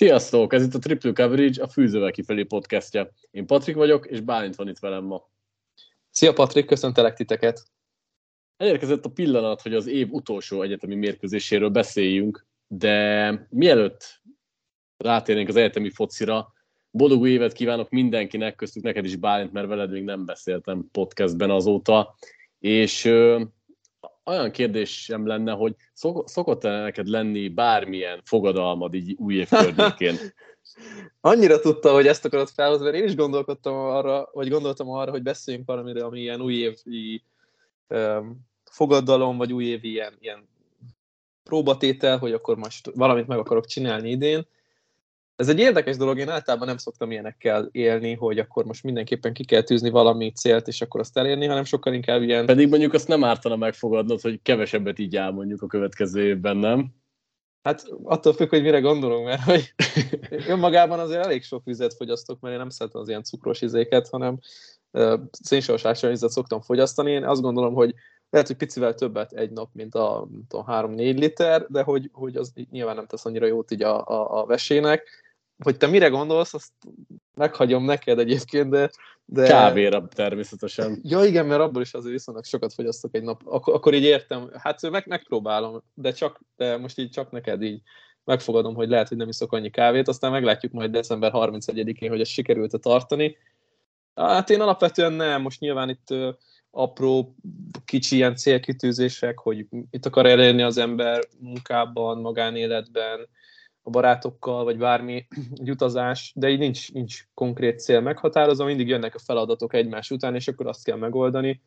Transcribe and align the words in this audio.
Sziasztok! 0.00 0.52
Ez 0.52 0.64
itt 0.64 0.74
a 0.74 0.78
Triple 0.78 1.12
Coverage, 1.12 1.62
a 1.62 1.68
Fűzővel 1.68 2.10
kifelé 2.10 2.42
podcastja. 2.42 3.10
Én 3.30 3.46
Patrik 3.46 3.74
vagyok, 3.74 4.06
és 4.06 4.20
Bálint 4.20 4.54
van 4.54 4.68
itt 4.68 4.78
velem 4.78 5.04
ma. 5.04 5.28
Szia 6.10 6.32
Patrik, 6.32 6.66
köszöntelek 6.66 7.14
titeket! 7.14 7.62
Elérkezett 8.56 9.04
a 9.04 9.10
pillanat, 9.10 9.62
hogy 9.62 9.74
az 9.74 9.86
év 9.86 10.12
utolsó 10.12 10.62
egyetemi 10.62 10.94
mérkőzéséről 10.94 11.68
beszéljünk, 11.68 12.46
de 12.66 13.46
mielőtt 13.50 14.22
rátérnénk 14.96 15.48
az 15.48 15.56
egyetemi 15.56 15.90
focira, 15.90 16.52
boldog 16.90 17.20
új 17.20 17.30
évet 17.30 17.52
kívánok 17.52 17.90
mindenkinek, 17.90 18.54
köztük 18.54 18.82
neked 18.82 19.04
is 19.04 19.16
Bálint, 19.16 19.52
mert 19.52 19.68
veled 19.68 19.90
még 19.90 20.04
nem 20.04 20.24
beszéltem 20.24 20.88
podcastben 20.92 21.50
azóta, 21.50 22.14
és 22.58 23.04
olyan 24.30 24.50
kérdésem 24.50 25.26
lenne, 25.26 25.52
hogy 25.52 25.74
szokott 26.24 26.64
-e 26.64 26.80
neked 26.80 27.06
lenni 27.06 27.48
bármilyen 27.48 28.20
fogadalmad 28.24 28.94
így 28.94 29.14
új 29.18 29.34
év 29.34 29.48
környékén? 29.48 30.16
Annyira 31.20 31.60
tudta, 31.60 31.92
hogy 31.92 32.06
ezt 32.06 32.24
akarod 32.24 32.48
felhozni, 32.48 32.84
mert 32.84 32.96
én 32.96 33.04
is 33.04 33.14
gondolkodtam 33.14 33.74
arra, 33.74 34.28
vagy 34.32 34.48
gondoltam 34.48 34.90
arra, 34.90 35.10
hogy 35.10 35.22
beszéljünk 35.22 35.66
valamiről, 35.66 36.04
ami 36.04 36.20
ilyen 36.20 36.40
újévi 36.40 37.22
um, 37.88 38.48
fogadalom, 38.64 39.36
vagy 39.36 39.52
újévi 39.52 39.90
ilyen, 39.90 40.16
ilyen 40.20 40.48
próbatétel, 41.42 42.18
hogy 42.18 42.32
akkor 42.32 42.56
most 42.56 42.90
valamit 42.94 43.26
meg 43.26 43.38
akarok 43.38 43.66
csinálni 43.66 44.10
idén, 44.10 44.46
ez 45.40 45.48
egy 45.48 45.58
érdekes 45.58 45.96
dolog, 45.96 46.18
én 46.18 46.28
általában 46.28 46.66
nem 46.66 46.76
szoktam 46.76 47.10
ilyenekkel 47.10 47.68
élni, 47.72 48.14
hogy 48.14 48.38
akkor 48.38 48.64
most 48.64 48.84
mindenképpen 48.84 49.32
ki 49.32 49.44
kell 49.44 49.62
tűzni 49.62 49.90
valami 49.90 50.32
célt, 50.32 50.68
és 50.68 50.80
akkor 50.80 51.00
azt 51.00 51.18
elérni, 51.18 51.46
hanem 51.46 51.64
sokkal 51.64 51.92
inkább 51.92 52.22
ilyen... 52.22 52.46
Pedig 52.46 52.68
mondjuk 52.68 52.92
azt 52.92 53.08
nem 53.08 53.24
ártana 53.24 53.56
megfogadnod, 53.56 54.20
hogy 54.20 54.42
kevesebbet 54.42 54.98
így 54.98 55.16
áll 55.16 55.30
mondjuk 55.30 55.62
a 55.62 55.66
következő 55.66 56.24
évben, 56.24 56.56
nem? 56.56 56.94
Hát 57.62 57.84
attól 58.02 58.32
függ, 58.32 58.48
hogy 58.48 58.62
mire 58.62 58.80
gondolunk, 58.80 59.24
mert 59.26 59.42
hogy 59.42 59.74
önmagában 60.52 60.98
azért 60.98 61.24
elég 61.24 61.42
sok 61.42 61.64
vizet 61.64 61.94
fogyasztok, 61.94 62.40
mert 62.40 62.54
én 62.54 62.60
nem 62.60 62.70
szeretem 62.70 63.00
az 63.00 63.08
ilyen 63.08 63.22
cukros 63.22 63.60
izéket, 63.60 64.08
hanem 64.08 64.38
uh, 64.90 65.20
szénsavas 65.30 66.00
vizet 66.00 66.30
szoktam 66.30 66.60
fogyasztani. 66.60 67.10
Én 67.10 67.24
azt 67.24 67.42
gondolom, 67.42 67.74
hogy 67.74 67.94
lehet, 68.30 68.46
hogy 68.46 68.56
picivel 68.56 68.94
többet 68.94 69.32
egy 69.32 69.50
nap, 69.50 69.68
mint 69.72 69.94
a, 69.94 70.20
a 70.48 70.64
3-4 70.64 70.96
liter, 70.96 71.66
de 71.68 71.82
hogy, 71.82 72.10
hogy 72.12 72.36
az 72.36 72.52
nyilván 72.70 72.96
nem 72.96 73.06
tesz 73.06 73.24
annyira 73.24 73.46
jót 73.46 73.70
így 73.70 73.82
a, 73.82 74.06
a, 74.06 74.40
a 74.40 74.46
vesének 74.46 75.08
hogy 75.62 75.76
te 75.76 75.86
mire 75.86 76.08
gondolsz, 76.08 76.54
azt 76.54 76.72
meghagyom 77.34 77.84
neked 77.84 78.18
egyébként, 78.18 78.70
de... 78.70 78.90
de... 79.24 79.46
Kávéra 79.46 80.08
természetesen. 80.08 81.00
Ja 81.02 81.24
igen, 81.24 81.46
mert 81.46 81.60
abból 81.60 81.82
is 81.82 81.94
azért 81.94 82.12
viszonylag 82.12 82.44
sokat 82.44 82.74
fogyasztok 82.74 83.14
egy 83.14 83.22
nap. 83.22 83.40
Ak- 83.44 83.74
akkor 83.74 83.94
így 83.94 84.02
értem, 84.02 84.50
hát 84.56 84.90
meg, 84.90 85.06
megpróbálom, 85.06 85.82
de 85.94 86.12
csak, 86.12 86.40
de 86.56 86.76
most 86.76 86.98
így 86.98 87.10
csak 87.10 87.30
neked 87.30 87.62
így 87.62 87.80
megfogadom, 88.24 88.74
hogy 88.74 88.88
lehet, 88.88 89.08
hogy 89.08 89.16
nem 89.16 89.28
iszok 89.28 89.52
annyi 89.52 89.70
kávét, 89.70 90.08
aztán 90.08 90.30
meglátjuk 90.30 90.72
majd 90.72 90.90
december 90.90 91.30
31-én, 91.34 92.10
hogy 92.10 92.20
ezt 92.20 92.30
sikerült-e 92.30 92.78
tartani. 92.78 93.36
Hát 94.14 94.50
én 94.50 94.60
alapvetően 94.60 95.12
nem, 95.12 95.42
most 95.42 95.60
nyilván 95.60 95.88
itt 95.88 96.14
apró, 96.70 97.34
kicsi 97.84 98.16
ilyen 98.16 98.36
célkitűzések, 98.36 99.38
hogy 99.38 99.66
mit 99.90 100.06
akar 100.06 100.26
elérni 100.26 100.62
az 100.62 100.78
ember 100.78 101.22
munkában, 101.38 102.18
magánéletben, 102.18 103.28
a 103.82 103.90
barátokkal, 103.90 104.64
vagy 104.64 104.78
bármi 104.78 105.26
egy 105.60 105.70
utazás, 105.70 106.32
de 106.36 106.48
így 106.48 106.58
nincs, 106.58 106.92
nincs 106.92 107.24
konkrét 107.34 107.80
cél 107.80 108.00
meghatározva, 108.00 108.64
mindig 108.64 108.88
jönnek 108.88 109.14
a 109.14 109.18
feladatok 109.18 109.74
egymás 109.74 110.10
után, 110.10 110.34
és 110.34 110.48
akkor 110.48 110.66
azt 110.66 110.84
kell 110.84 110.96
megoldani. 110.96 111.62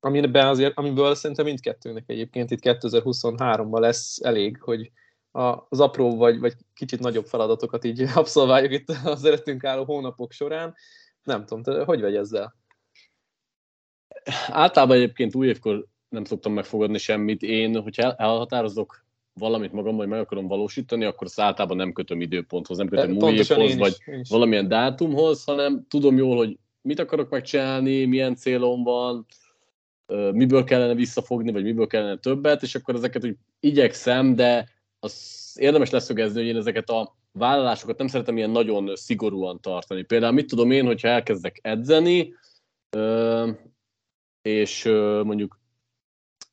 Amiben 0.00 0.46
azért, 0.46 0.78
amiből 0.78 1.14
szerintem 1.14 1.44
mindkettőnek 1.44 2.04
egyébként 2.06 2.50
itt 2.50 2.60
2023-ban 2.62 3.80
lesz 3.80 4.20
elég, 4.22 4.60
hogy 4.60 4.90
az 5.68 5.80
apró 5.80 6.16
vagy, 6.16 6.38
vagy 6.38 6.54
kicsit 6.74 7.00
nagyobb 7.00 7.26
feladatokat 7.26 7.84
így 7.84 8.00
abszolváljuk 8.14 8.72
itt 8.72 8.88
az 9.04 9.24
előttünk 9.24 9.64
álló 9.64 9.84
hónapok 9.84 10.32
során. 10.32 10.74
Nem 11.22 11.46
tudom, 11.46 11.62
te 11.62 11.84
hogy 11.84 12.00
vagy 12.00 12.16
ezzel? 12.16 12.54
Általában 14.48 14.96
egyébként 14.96 15.34
új 15.34 15.46
évkor 15.48 15.86
nem 16.08 16.24
szoktam 16.24 16.52
megfogadni 16.52 16.98
semmit. 16.98 17.42
Én, 17.42 17.82
hogyha 17.82 18.14
elhatározok 18.14 19.03
valamit 19.34 19.72
magam, 19.72 19.96
hogy 19.96 20.08
meg 20.08 20.20
akarom 20.20 20.46
valósítani, 20.46 21.04
akkor 21.04 21.26
azt 21.26 21.40
általában 21.40 21.76
nem 21.76 21.92
kötöm 21.92 22.20
időponthoz, 22.20 22.76
nem 22.76 22.88
kötöm 22.88 23.16
új 23.16 23.32
évhoz, 23.32 23.76
vagy 23.76 23.96
is. 24.06 24.28
valamilyen 24.28 24.68
dátumhoz, 24.68 25.44
hanem 25.44 25.86
tudom 25.88 26.16
jól, 26.16 26.36
hogy 26.36 26.58
mit 26.82 26.98
akarok 26.98 27.30
megcsinálni, 27.30 28.04
milyen 28.04 28.34
célom 28.36 28.82
van, 28.82 29.26
miből 30.32 30.64
kellene 30.64 30.94
visszafogni, 30.94 31.52
vagy 31.52 31.62
miből 31.62 31.86
kellene 31.86 32.16
többet, 32.16 32.62
és 32.62 32.74
akkor 32.74 32.94
ezeket 32.94 33.24
úgy 33.24 33.36
igyekszem, 33.60 34.34
de 34.34 34.68
az 35.00 35.56
érdemes 35.60 35.90
leszögezni, 35.90 36.38
hogy 36.40 36.48
én 36.48 36.56
ezeket 36.56 36.90
a 36.90 37.16
vállalásokat 37.32 37.98
nem 37.98 38.06
szeretem 38.06 38.36
ilyen 38.36 38.50
nagyon 38.50 38.96
szigorúan 38.96 39.60
tartani. 39.60 40.02
Például 40.02 40.32
mit 40.32 40.46
tudom 40.46 40.70
én, 40.70 40.86
hogyha 40.86 41.08
elkezdek 41.08 41.58
edzeni, 41.62 42.34
és 44.42 44.84
mondjuk 45.22 45.60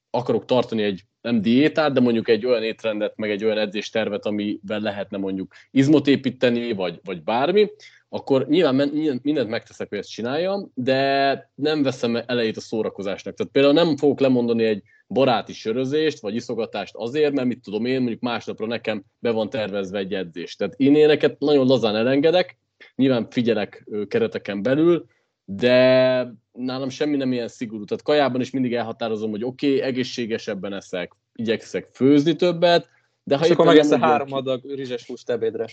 akarok 0.09 0.45
tartani 0.45 0.83
egy 0.83 1.03
nem 1.21 1.41
diétát, 1.41 1.93
de 1.93 1.99
mondjuk 1.99 2.29
egy 2.29 2.45
olyan 2.45 2.63
étrendet, 2.63 3.13
meg 3.17 3.29
egy 3.29 3.43
olyan 3.43 3.57
edzéstervet, 3.57 4.25
amivel 4.25 4.79
lehetne 4.79 5.17
mondjuk 5.17 5.53
izmot 5.71 6.07
építeni, 6.07 6.73
vagy, 6.73 6.99
vagy 7.03 7.23
bármi, 7.23 7.69
akkor 8.09 8.47
nyilván 8.47 8.89
mindent 9.21 9.49
megteszek, 9.49 9.89
hogy 9.89 9.97
ezt 9.97 10.09
csináljam, 10.09 10.71
de 10.73 11.51
nem 11.55 11.83
veszem 11.83 12.23
elejét 12.25 12.57
a 12.57 12.61
szórakozásnak. 12.61 13.33
Tehát 13.33 13.51
például 13.51 13.73
nem 13.73 13.97
fogok 13.97 14.19
lemondani 14.19 14.63
egy 14.63 14.83
baráti 15.07 15.53
sörözést, 15.53 16.19
vagy 16.19 16.35
iszogatást 16.35 16.95
azért, 16.95 17.33
mert 17.33 17.47
mit 17.47 17.61
tudom 17.61 17.85
én, 17.85 17.99
mondjuk 17.99 18.21
másnapra 18.21 18.65
nekem 18.65 19.03
be 19.19 19.31
van 19.31 19.49
tervezve 19.49 19.97
egy 19.97 20.13
edzés. 20.13 20.55
Tehát 20.55 20.73
én 20.77 20.95
éneket 20.95 21.39
nagyon 21.39 21.67
lazán 21.67 21.95
elengedek, 21.95 22.57
nyilván 22.95 23.27
figyelek 23.29 23.87
kereteken 24.07 24.61
belül, 24.61 25.05
de 25.45 26.33
nálam 26.51 26.89
semmi 26.89 27.17
nem 27.17 27.31
ilyen 27.31 27.47
szigorú. 27.47 27.83
Tehát 27.83 28.03
kajában 28.03 28.41
is 28.41 28.49
mindig 28.49 28.73
elhatározom, 28.73 29.29
hogy 29.29 29.43
oké, 29.43 29.67
okay, 29.67 29.81
egészségesebben 29.81 30.73
eszek, 30.73 31.11
igyekszek 31.33 31.89
főzni 31.93 32.35
többet, 32.35 32.89
de 33.23 33.37
ha 33.37 33.45
És 33.45 33.51
akkor 33.51 33.65
megeszel 33.65 33.99
három 33.99 34.33
adag 34.33 34.61
rizses 34.65 35.05
húst 35.05 35.29
ebédre. 35.29 35.65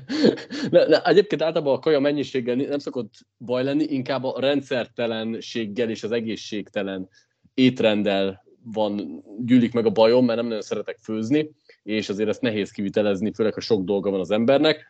de, 0.70 0.86
de 0.86 1.02
egyébként 1.04 1.42
általában 1.42 1.74
a 1.74 1.78
kaja 1.78 2.00
mennyiséggel 2.00 2.54
nem 2.54 2.78
szokott 2.78 3.12
baj 3.38 3.64
lenni, 3.64 3.84
inkább 3.84 4.24
a 4.24 4.40
rendszertelenséggel 4.40 5.90
és 5.90 6.02
az 6.02 6.10
egészségtelen 6.10 7.08
étrendel 7.54 8.46
van, 8.72 9.24
gyűlik 9.38 9.72
meg 9.72 9.86
a 9.86 9.90
bajom, 9.90 10.24
mert 10.24 10.38
nem 10.38 10.46
nagyon 10.46 10.62
szeretek 10.62 10.98
főzni, 10.98 11.50
és 11.82 12.08
azért 12.08 12.28
ezt 12.28 12.40
nehéz 12.40 12.70
kivitelezni, 12.70 13.32
főleg 13.32 13.54
ha 13.54 13.60
sok 13.60 13.84
dolga 13.84 14.10
van 14.10 14.20
az 14.20 14.30
embernek. 14.30 14.86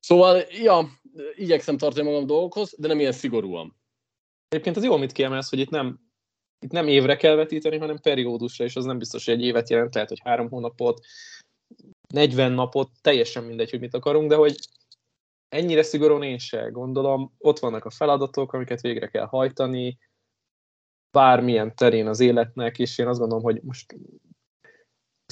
Szóval, 0.00 0.42
ja, 0.62 0.88
igyekszem 1.34 1.76
tartani 1.76 2.08
magam 2.08 2.26
dolgokhoz, 2.26 2.74
de 2.78 2.88
nem 2.88 3.00
ilyen 3.00 3.12
szigorúan. 3.12 3.76
Egyébként 4.48 4.76
az 4.76 4.84
jó, 4.84 4.92
amit 4.92 5.12
kiemelsz, 5.12 5.50
hogy 5.50 5.58
itt 5.58 5.70
nem, 5.70 6.00
itt 6.60 6.70
nem 6.70 6.88
évre 6.88 7.16
kell 7.16 7.34
vetíteni, 7.34 7.78
hanem 7.78 8.00
periódusra, 8.00 8.64
és 8.64 8.76
az 8.76 8.84
nem 8.84 8.98
biztos, 8.98 9.24
hogy 9.24 9.34
egy 9.34 9.42
évet 9.42 9.70
jelent, 9.70 9.94
lehet, 9.94 10.08
hogy 10.08 10.20
három 10.24 10.48
hónapot, 10.48 11.04
40 12.14 12.52
napot, 12.52 12.90
teljesen 13.00 13.44
mindegy, 13.44 13.70
hogy 13.70 13.80
mit 13.80 13.94
akarunk, 13.94 14.28
de 14.28 14.36
hogy 14.36 14.56
ennyire 15.48 15.82
szigorúan 15.82 16.22
én 16.22 16.38
se 16.38 16.68
gondolom. 16.68 17.34
Ott 17.38 17.58
vannak 17.58 17.84
a 17.84 17.90
feladatok, 17.90 18.52
amiket 18.52 18.80
végre 18.80 19.08
kell 19.08 19.26
hajtani, 19.26 19.98
bármilyen 21.10 21.74
terén 21.74 22.06
az 22.06 22.20
életnek, 22.20 22.78
és 22.78 22.98
én 22.98 23.06
azt 23.06 23.18
gondolom, 23.18 23.44
hogy 23.44 23.62
most 23.62 23.96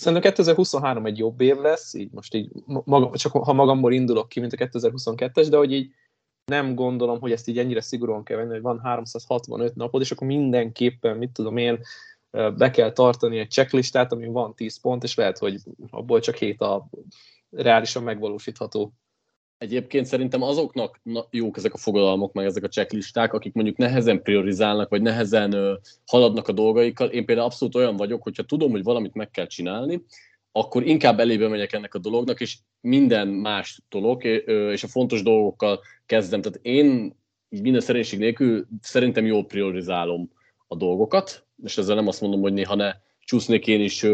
Szerintem 0.01 0.33
2023 0.33 1.07
egy 1.07 1.19
jobb 1.19 1.41
év 1.41 1.57
lesz, 1.57 1.95
így 1.95 2.11
most 2.13 2.35
így, 2.35 2.53
maga, 2.85 3.17
csak 3.17 3.33
ha 3.33 3.53
magamból 3.53 3.93
indulok 3.93 4.29
ki, 4.29 4.41
mint 4.41 4.53
a 4.53 4.57
2022-es, 4.57 5.47
de 5.51 5.57
hogy 5.57 5.73
így 5.73 5.95
nem 6.45 6.75
gondolom, 6.75 7.21
hogy 7.21 7.33
ezt 7.33 7.49
így 7.49 7.59
ennyire 7.59 7.81
szigorúan 7.81 8.25
kell 8.25 8.37
venni, 8.37 8.51
hogy 8.51 8.61
van 8.61 8.81
365 8.81 9.75
napod, 9.75 10.01
és 10.01 10.11
akkor 10.11 10.27
mindenképpen, 10.27 11.17
mit 11.17 11.31
tudom 11.31 11.57
én, 11.57 11.81
be 12.31 12.71
kell 12.71 12.93
tartani 12.93 13.39
egy 13.39 13.51
checklistát, 13.51 14.13
ami 14.13 14.27
van 14.27 14.55
10 14.55 14.81
pont, 14.81 15.03
és 15.03 15.15
lehet, 15.15 15.39
hogy 15.39 15.61
abból 15.91 16.21
csak 16.21 16.35
7 16.35 16.61
a 16.61 16.89
reálisan 17.51 18.03
megvalósítható. 18.03 18.93
Egyébként 19.59 20.07
szerintem 20.07 20.43
azoknak 20.43 21.01
jók 21.31 21.57
ezek 21.57 21.75
a 21.75 21.79
fogadalmak, 21.79 22.33
meg 22.33 22.45
ezek 22.45 22.65
a 22.65 22.69
checklisták, 22.69 23.33
akik 23.33 23.53
mondjuk 23.53 23.77
nehezen 23.77 24.23
priorizálnak, 24.23 24.89
vagy 24.89 25.03
nehezen 25.03 25.81
haladnak 26.07 26.49
a 26.49 26.53
dolgaikkal. 26.53 27.09
Én 27.09 27.25
például 27.25 27.47
abszolút 27.47 27.75
olyan 27.75 27.97
vagyok, 27.97 28.23
hogyha 28.23 28.43
tudom, 28.43 28.71
hogy 28.71 28.83
valamit 28.83 29.15
meg 29.15 29.31
kell 29.31 29.47
csinálni, 29.47 30.05
akkor 30.53 30.87
inkább 30.87 31.21
elébe 31.21 31.49
megyek 31.49 31.73
ennek 31.73 31.95
a 31.95 31.99
dolognak, 31.99 32.41
és 32.41 32.59
minden 32.81 33.29
más 33.29 33.83
dolog, 33.89 34.25
és 34.73 34.83
a 34.83 34.89
fontos 34.89 35.23
dolgokkal 35.23 35.81
kezdem. 36.07 36.41
Tehát 36.41 36.59
én 36.63 37.17
minden 37.49 37.81
szerénység 37.81 38.19
nélkül 38.19 38.67
szerintem 38.81 39.27
jól 39.27 39.47
priorizálom 39.47 40.31
a 40.67 40.77
dolgokat, 40.77 41.47
és 41.63 41.79
ezzel 41.79 41.95
nem 41.95 42.09
azt 42.09 42.21
mondom, 42.21 42.41
hogy 42.41 42.53
néha 42.53 42.75
ne 42.75 42.93
csúsznék 43.21 43.67
én 43.67 43.81
is 43.81 44.07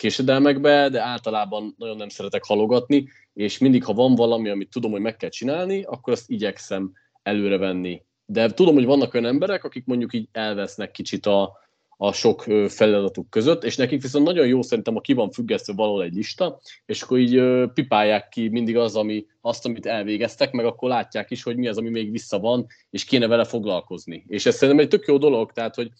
késedelmekbe, 0.00 0.88
de 0.88 1.00
általában 1.00 1.74
nagyon 1.78 1.96
nem 1.96 2.08
szeretek 2.08 2.44
halogatni, 2.44 3.08
és 3.32 3.58
mindig, 3.58 3.84
ha 3.84 3.92
van 3.92 4.14
valami, 4.14 4.48
amit 4.48 4.70
tudom, 4.70 4.90
hogy 4.90 5.00
meg 5.00 5.16
kell 5.16 5.28
csinálni, 5.28 5.82
akkor 5.82 6.12
azt 6.12 6.30
igyekszem 6.30 6.92
előre 7.22 7.58
venni. 7.58 8.02
De 8.24 8.50
tudom, 8.50 8.74
hogy 8.74 8.84
vannak 8.84 9.14
olyan 9.14 9.26
emberek, 9.26 9.64
akik 9.64 9.86
mondjuk 9.86 10.12
így 10.14 10.28
elvesznek 10.32 10.90
kicsit 10.90 11.26
a, 11.26 11.58
a 11.96 12.12
sok 12.12 12.42
feladatuk 12.68 13.30
között, 13.30 13.64
és 13.64 13.76
nekik 13.76 14.02
viszont 14.02 14.26
nagyon 14.26 14.46
jó 14.46 14.62
szerintem, 14.62 14.94
ha 14.94 15.00
ki 15.00 15.12
van 15.12 15.30
függesztve 15.30 15.72
valahol 15.72 16.02
egy 16.02 16.14
lista, 16.14 16.60
és 16.86 17.02
akkor 17.02 17.18
így 17.18 17.42
pipálják 17.74 18.28
ki 18.28 18.48
mindig 18.48 18.76
az, 18.76 18.96
ami, 18.96 19.26
azt, 19.40 19.66
amit 19.66 19.86
elvégeztek, 19.86 20.52
meg 20.52 20.64
akkor 20.64 20.88
látják 20.88 21.30
is, 21.30 21.42
hogy 21.42 21.56
mi 21.56 21.68
az, 21.68 21.78
ami 21.78 21.90
még 21.90 22.10
vissza 22.10 22.38
van, 22.38 22.66
és 22.90 23.04
kéne 23.04 23.26
vele 23.26 23.44
foglalkozni. 23.44 24.24
És 24.28 24.46
ez 24.46 24.54
szerintem 24.54 24.84
egy 24.84 24.90
tök 24.90 25.06
jó 25.06 25.18
dolog, 25.18 25.52
tehát, 25.52 25.74
hogy 25.74 25.90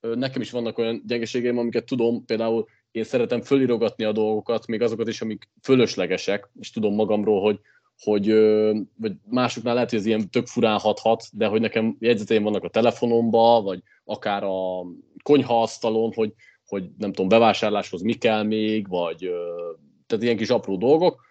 nekem 0.00 0.40
is 0.40 0.50
vannak 0.50 0.78
olyan 0.78 1.02
gyengeségeim, 1.06 1.58
amiket 1.58 1.84
tudom, 1.84 2.24
például 2.24 2.66
én 2.90 3.04
szeretem 3.04 3.40
fölirogatni 3.40 4.04
a 4.04 4.12
dolgokat, 4.12 4.66
még 4.66 4.82
azokat 4.82 5.08
is, 5.08 5.20
amik 5.20 5.48
fölöslegesek, 5.62 6.48
és 6.60 6.70
tudom 6.70 6.94
magamról, 6.94 7.42
hogy, 7.42 7.60
hogy 7.98 8.32
vagy 8.96 9.12
másoknál 9.28 9.74
lehet, 9.74 9.90
hogy 9.90 9.98
ez 9.98 10.06
ilyen 10.06 10.30
tök 10.30 10.46
furán 10.46 10.78
hathat, 10.78 11.24
de 11.32 11.46
hogy 11.46 11.60
nekem 11.60 11.96
jegyzeteim 11.98 12.42
vannak 12.42 12.64
a 12.64 12.68
telefonomba, 12.68 13.62
vagy 13.62 13.82
akár 14.04 14.44
a 14.44 14.86
konyhaasztalon, 15.22 16.12
hogy, 16.12 16.32
hogy 16.66 16.90
nem 16.98 17.12
tudom, 17.12 17.28
bevásárláshoz 17.28 18.02
mi 18.02 18.14
kell 18.14 18.42
még, 18.42 18.88
vagy 18.88 19.30
tehát 20.06 20.24
ilyen 20.24 20.36
kis 20.36 20.50
apró 20.50 20.76
dolgok. 20.76 21.28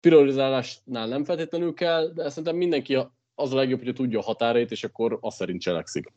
Priorizálásnál 0.00 1.08
nem 1.08 1.24
feltétlenül 1.24 1.74
kell, 1.74 2.12
de 2.14 2.28
szerintem 2.28 2.56
mindenki 2.56 2.98
az 3.34 3.52
a 3.52 3.56
legjobb, 3.56 3.84
hogy 3.84 3.94
tudja 3.94 4.18
a 4.18 4.22
határait, 4.22 4.70
és 4.70 4.84
akkor 4.84 5.18
azt 5.20 5.36
szerint 5.36 5.60
cselekszik. 5.60 6.12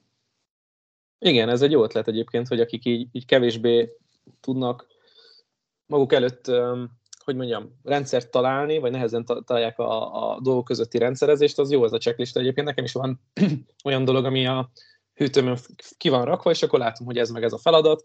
Igen, 1.20 1.50
ez 1.50 1.62
egy 1.62 1.72
jó 1.72 1.84
ötlet 1.84 2.08
egyébként, 2.08 2.48
hogy 2.48 2.60
akik 2.60 2.86
így, 2.86 3.08
így 3.12 3.26
kevésbé 3.26 3.90
tudnak 4.40 4.88
maguk 5.86 6.14
előtt, 6.14 6.52
hogy 7.24 7.36
mondjam, 7.36 7.80
rendszert 7.84 8.32
találni, 8.32 8.78
vagy 8.78 8.92
nehezen 8.92 9.26
találják 9.46 9.80
a, 9.80 10.32
a 10.32 10.40
dolgok 10.42 10.66
közötti 10.66 10.98
rendszerezést, 10.98 11.60
az 11.60 11.72
jó 11.72 11.86
ez 11.86 11.94
a 11.94 11.98
checklist. 11.98 12.38
Egyébként 12.38 12.68
nekem 12.68 12.84
is 12.84 12.94
van 12.94 13.22
olyan 13.86 14.06
dolog, 14.06 14.26
ami 14.26 14.48
a 14.48 14.72
hűtőmön 15.14 15.58
ki 15.98 16.10
van 16.10 16.26
rakva, 16.26 16.50
és 16.50 16.64
akkor 16.64 16.80
látom, 16.80 17.06
hogy 17.06 17.18
ez 17.18 17.30
meg 17.30 17.44
ez 17.44 17.54
a 17.54 17.58
feladat, 17.58 18.04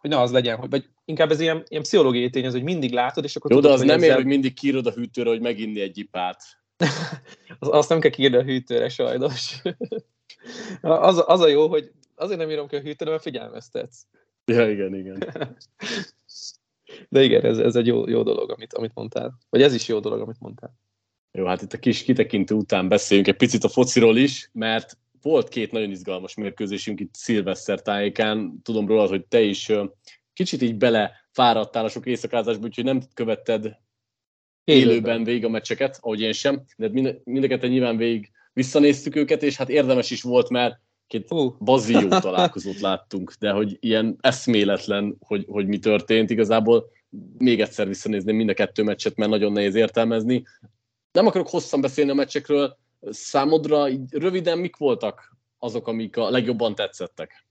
hogy 0.00 0.10
ne 0.10 0.20
az 0.20 0.32
legyen, 0.32 0.56
hogy, 0.56 0.70
vagy 0.70 0.88
inkább 1.04 1.30
ez 1.30 1.40
ilyen, 1.40 1.64
ilyen 1.68 1.82
pszichológiai 1.82 2.30
tény, 2.30 2.50
hogy 2.50 2.62
mindig 2.62 2.92
látod, 2.92 3.24
és 3.24 3.36
akkor 3.36 3.50
Jó, 3.50 3.56
tudod, 3.56 3.70
de 3.76 3.82
az 3.82 3.86
nem 3.86 3.96
ezzel... 3.96 4.08
ér, 4.08 4.14
hogy 4.14 4.24
mindig 4.24 4.54
kiírod 4.54 4.86
a 4.86 4.92
hűtőre, 4.92 5.28
hogy 5.28 5.40
meginni 5.40 5.80
egy 5.80 5.98
ipát. 5.98 6.42
Azt 7.58 7.88
nem 7.88 8.00
kell 8.00 8.10
kiírni 8.10 8.36
a 8.36 8.42
hűtőre, 8.42 8.88
sajnos. 8.88 9.62
az, 10.80 11.22
az 11.26 11.40
a 11.40 11.48
jó, 11.48 11.68
hogy 11.68 11.92
azért 12.14 12.38
nem 12.38 12.50
írom 12.50 12.68
ki 12.68 12.76
a 12.76 12.80
hűtőre, 12.80 13.10
mert 13.10 13.22
figyelmeztetsz. 13.22 14.06
Ja, 14.46 14.70
igen, 14.70 14.94
igen. 14.94 15.18
De 17.08 17.22
igen, 17.22 17.44
ez, 17.44 17.58
ez 17.58 17.76
egy 17.76 17.86
jó, 17.86 18.08
jó 18.08 18.22
dolog, 18.22 18.50
amit, 18.50 18.72
amit 18.72 18.94
mondtál. 18.94 19.38
Vagy 19.50 19.62
ez 19.62 19.74
is 19.74 19.88
jó 19.88 20.00
dolog, 20.00 20.20
amit 20.20 20.40
mondtál. 20.40 20.74
Jó, 21.32 21.44
hát 21.46 21.62
itt 21.62 21.72
a 21.72 21.78
kis 21.78 22.02
kitekintő 22.02 22.54
után 22.54 22.88
beszéljünk 22.88 23.28
egy 23.28 23.36
picit 23.36 23.64
a 23.64 23.68
fociról 23.68 24.16
is, 24.16 24.50
mert 24.52 24.98
volt 25.22 25.48
két 25.48 25.72
nagyon 25.72 25.90
izgalmas 25.90 26.34
mérkőzésünk 26.34 27.00
itt 27.00 27.14
szilveszter 27.14 27.82
tájékán. 27.82 28.60
Tudom 28.62 28.86
róla, 28.86 29.06
hogy 29.06 29.26
te 29.26 29.40
is 29.40 29.72
kicsit 30.32 30.62
így 30.62 30.76
belefáradtál 30.76 31.84
a 31.84 31.88
sok 31.88 32.06
éjszakázásba, 32.06 32.64
úgyhogy 32.64 32.84
nem 32.84 33.00
követted 33.14 33.78
élőben 34.64 35.24
végig 35.24 35.44
a 35.44 35.48
meccseket, 35.48 35.98
ahogy 36.00 36.20
én 36.20 36.32
sem, 36.32 36.64
de 36.76 36.88
mind, 36.88 37.20
mindeket 37.24 37.62
nyilván 37.62 37.96
végig 37.96 38.30
visszanéztük 38.52 39.16
őket, 39.16 39.42
és 39.42 39.56
hát 39.56 39.68
érdemes 39.68 40.10
is 40.10 40.22
volt, 40.22 40.48
mert 40.48 40.80
két 41.06 41.30
uh. 41.30 41.52
bazi 41.58 41.92
jó 41.92 42.08
találkozót 42.28 42.80
láttunk, 42.80 43.32
de 43.38 43.50
hogy 43.50 43.76
ilyen 43.80 44.16
eszméletlen, 44.20 45.16
hogy, 45.20 45.44
hogy 45.48 45.66
mi 45.66 45.78
történt, 45.78 46.30
igazából 46.30 46.90
még 47.38 47.60
egyszer 47.60 47.86
visszanézném 47.86 48.36
mind 48.36 48.48
a 48.48 48.54
kettő 48.54 48.82
meccset, 48.82 49.16
mert 49.16 49.30
nagyon 49.30 49.52
nehéz 49.52 49.74
értelmezni. 49.74 50.44
Nem 51.12 51.26
akarok 51.26 51.48
hosszan 51.48 51.80
beszélni 51.80 52.10
a 52.10 52.14
meccsekről, 52.14 52.76
számodra 53.10 53.88
így 53.88 54.12
röviden 54.12 54.58
mik 54.58 54.76
voltak 54.76 55.36
azok, 55.58 55.86
amik 55.86 56.16
a 56.16 56.30
legjobban 56.30 56.74
tetszettek? 56.74 57.46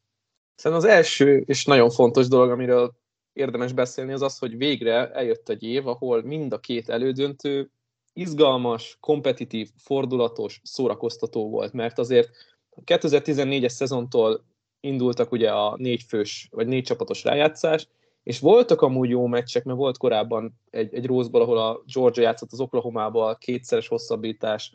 Szerintem 0.56 0.88
az 0.88 0.96
első 0.96 1.44
és 1.46 1.66
nagyon 1.66 1.90
fontos 1.90 2.28
dolog, 2.28 2.50
amiről 2.50 2.94
érdemes 3.34 3.74
beszélni, 3.74 4.12
az 4.12 4.22
az, 4.22 4.38
hogy 4.38 4.58
végre 4.58 5.12
eljött 5.12 5.50
egy 5.50 5.63
év, 5.63 5.88
ahol 5.88 6.24
mind 6.24 6.54
a 6.54 6.60
két 6.60 6.90
elődöntő 6.90 7.69
izgalmas, 8.13 8.98
kompetitív, 9.00 9.69
fordulatos, 9.78 10.62
szórakoztató 10.63 11.50
volt, 11.50 11.74
mert 11.74 12.00
azért 12.00 12.30
a 12.75 12.81
2014-es 12.83 13.69
szezontól 13.69 14.44
indultak 14.80 15.31
ugye 15.31 15.51
a 15.51 15.75
négy 15.77 16.04
fős, 16.07 16.48
vagy 16.51 16.68
négy 16.68 16.83
csapatos 16.83 17.24
rájátszás, 17.24 17.88
és 18.24 18.39
voltak 18.39 18.81
amúgy 18.81 19.10
jó 19.10 19.27
meccsek, 19.27 19.63
mert 19.63 19.77
volt 19.77 19.98
korábban 19.98 20.60
egy, 20.69 20.94
egy 20.94 21.06
Rose 21.06 21.30
ahol 21.31 21.57
a 21.57 21.83
Georgia 21.94 22.24
játszott 22.24 22.51
az 22.51 22.60
Oklahoma-val, 22.60 23.38
kétszeres 23.38 23.88
hosszabbítás, 23.88 24.74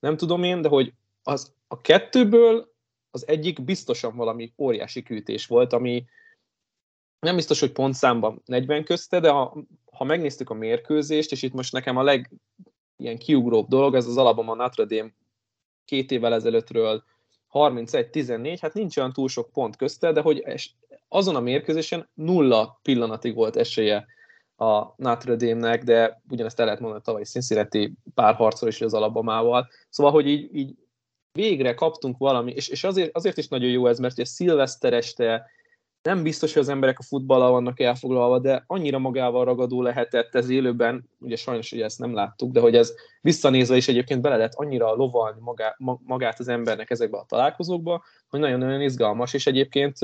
nem 0.00 0.16
tudom 0.16 0.42
én, 0.42 0.62
de 0.62 0.68
hogy 0.68 0.92
az, 1.22 1.54
a 1.68 1.80
kettőből 1.80 2.72
az 3.10 3.28
egyik 3.28 3.64
biztosan 3.64 4.16
valami 4.16 4.52
óriási 4.58 5.02
küldés 5.02 5.46
volt, 5.46 5.72
ami 5.72 6.04
nem 7.20 7.36
biztos, 7.36 7.60
hogy 7.60 7.72
pontszámban 7.72 8.42
40 8.44 8.84
közte, 8.84 9.20
de 9.20 9.30
ha, 9.30 9.56
ha 9.92 10.04
megnéztük 10.04 10.50
a 10.50 10.54
mérkőzést, 10.54 11.32
és 11.32 11.42
itt 11.42 11.52
most 11.52 11.72
nekem 11.72 11.96
a 11.96 12.02
leg 12.02 12.30
ilyen 12.96 13.18
kiugróbb 13.18 13.68
dolog, 13.68 13.94
ez 13.94 14.06
az 14.06 14.16
Alabama 14.16 14.54
Notre 14.54 14.84
Dame 14.84 15.12
két 15.84 16.10
évvel 16.10 16.34
ezelőttről 16.34 17.04
31-14, 17.52 18.58
hát 18.60 18.74
nincs 18.74 18.96
olyan 18.96 19.12
túl 19.12 19.28
sok 19.28 19.50
pont 19.52 19.76
közte, 19.76 20.12
de 20.12 20.20
hogy 20.20 20.44
azon 21.08 21.36
a 21.36 21.40
mérkőzésen 21.40 22.08
nulla 22.14 22.78
pillanatig 22.82 23.34
volt 23.34 23.56
esélye 23.56 24.06
a 24.56 24.94
Notre 24.96 25.36
Dame-nek, 25.36 25.84
de 25.84 26.22
ugyanezt 26.30 26.58
el 26.58 26.64
lehet 26.64 26.80
mondani 26.80 27.02
a 27.02 27.04
tavalyi 27.04 27.24
Cincinnati 27.24 27.92
párharcol 28.14 28.68
is 28.68 28.80
az 28.80 28.94
Alabamával. 28.94 29.68
Szóval, 29.88 30.12
hogy 30.12 30.26
így, 30.26 30.54
így 30.54 30.74
végre 31.32 31.74
kaptunk 31.74 32.18
valami, 32.18 32.52
és, 32.52 32.68
és 32.68 32.84
azért, 32.84 33.16
azért 33.16 33.36
is 33.38 33.48
nagyon 33.48 33.70
jó 33.70 33.86
ez, 33.86 33.98
mert 33.98 34.12
ugye 34.14 34.24
szilveszter 34.24 34.92
este 34.92 35.50
nem 36.02 36.22
biztos, 36.22 36.52
hogy 36.52 36.62
az 36.62 36.68
emberek 36.68 36.98
a 36.98 37.02
futballal 37.02 37.50
vannak 37.50 37.80
elfoglalva, 37.80 38.38
de 38.38 38.64
annyira 38.66 38.98
magával 38.98 39.44
ragadó 39.44 39.82
lehetett 39.82 40.34
ez 40.34 40.48
élőben, 40.48 41.08
ugye 41.18 41.36
sajnos 41.36 41.72
ugye 41.72 41.84
ezt 41.84 41.98
nem 41.98 42.14
láttuk, 42.14 42.52
de 42.52 42.60
hogy 42.60 42.76
ez 42.76 42.94
visszanézve 43.20 43.76
is 43.76 43.88
egyébként 43.88 44.20
bele 44.20 44.36
lehet 44.36 44.54
annyira 44.54 44.94
lovalni 44.94 45.40
magá, 45.40 45.76
magát 46.04 46.38
az 46.38 46.48
embernek 46.48 46.90
ezekbe 46.90 47.18
a 47.18 47.24
találkozókba, 47.28 48.04
hogy 48.28 48.40
nagyon-nagyon 48.40 48.80
izgalmas, 48.80 49.34
és 49.34 49.46
egyébként 49.46 49.96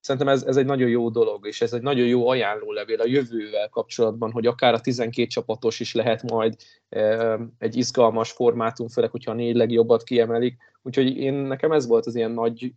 szerintem 0.00 0.28
ez, 0.28 0.42
ez 0.42 0.56
egy 0.56 0.64
nagyon 0.64 0.88
jó 0.88 1.08
dolog, 1.08 1.46
és 1.46 1.60
ez 1.60 1.72
egy 1.72 1.82
nagyon 1.82 2.06
jó 2.06 2.28
ajánlólevél 2.28 3.00
a 3.00 3.06
jövővel 3.06 3.68
kapcsolatban, 3.68 4.32
hogy 4.32 4.46
akár 4.46 4.74
a 4.74 4.80
12 4.80 5.26
csapatos 5.26 5.80
is 5.80 5.94
lehet 5.94 6.30
majd 6.30 6.56
egy 7.58 7.76
izgalmas 7.76 8.30
formátum, 8.30 8.88
főleg, 8.88 9.10
hogyha 9.10 9.30
a 9.30 9.34
négy 9.34 9.56
legjobbat 9.56 10.02
kiemelik. 10.02 10.56
Úgyhogy 10.82 11.16
én 11.16 11.34
nekem 11.34 11.72
ez 11.72 11.86
volt 11.86 12.06
az 12.06 12.14
ilyen 12.14 12.30
nagy 12.30 12.72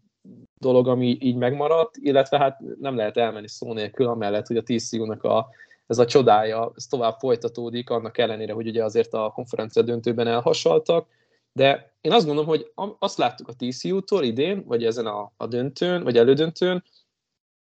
dolog, 0.64 0.88
ami 0.88 1.18
így 1.20 1.36
megmaradt, 1.36 1.98
illetve 1.98 2.38
hát 2.38 2.60
nem 2.80 2.96
lehet 2.96 3.18
elmenni 3.18 3.48
szó 3.48 3.74
nélkül, 3.74 4.08
amellett, 4.08 4.48
hogy 4.48 4.58
a 4.58 4.64
TCU-nak 4.64 5.24
a, 5.24 5.50
ez 5.88 5.98
a 5.98 6.06
csodája, 6.06 6.72
ez 6.76 6.86
tovább 6.86 7.20
folytatódik, 7.20 7.90
annak 7.90 8.18
ellenére, 8.18 8.54
hogy 8.54 8.68
ugye 8.68 8.84
azért 8.84 9.14
a 9.14 9.32
konferencia 9.34 9.82
döntőben 9.82 10.28
elhasaltak, 10.28 11.08
de 11.54 11.94
én 12.02 12.12
azt 12.12 12.26
gondolom, 12.26 12.50
hogy 12.50 12.72
azt 13.00 13.18
láttuk 13.18 13.48
a 13.48 13.54
TCU-tól 13.58 14.24
idén, 14.24 14.64
vagy 14.66 14.86
ezen 14.86 15.06
a, 15.06 15.32
a 15.38 15.48
döntőn, 15.48 16.04
vagy 16.04 16.18
elődöntőn, 16.18 16.84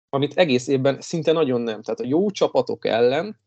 amit 0.08 0.38
egész 0.38 0.68
évben 0.68 1.00
szinte 1.00 1.32
nagyon 1.32 1.60
nem. 1.60 1.82
Tehát 1.82 2.00
a 2.00 2.06
jó 2.06 2.30
csapatok 2.30 2.86
ellen, 2.86 3.38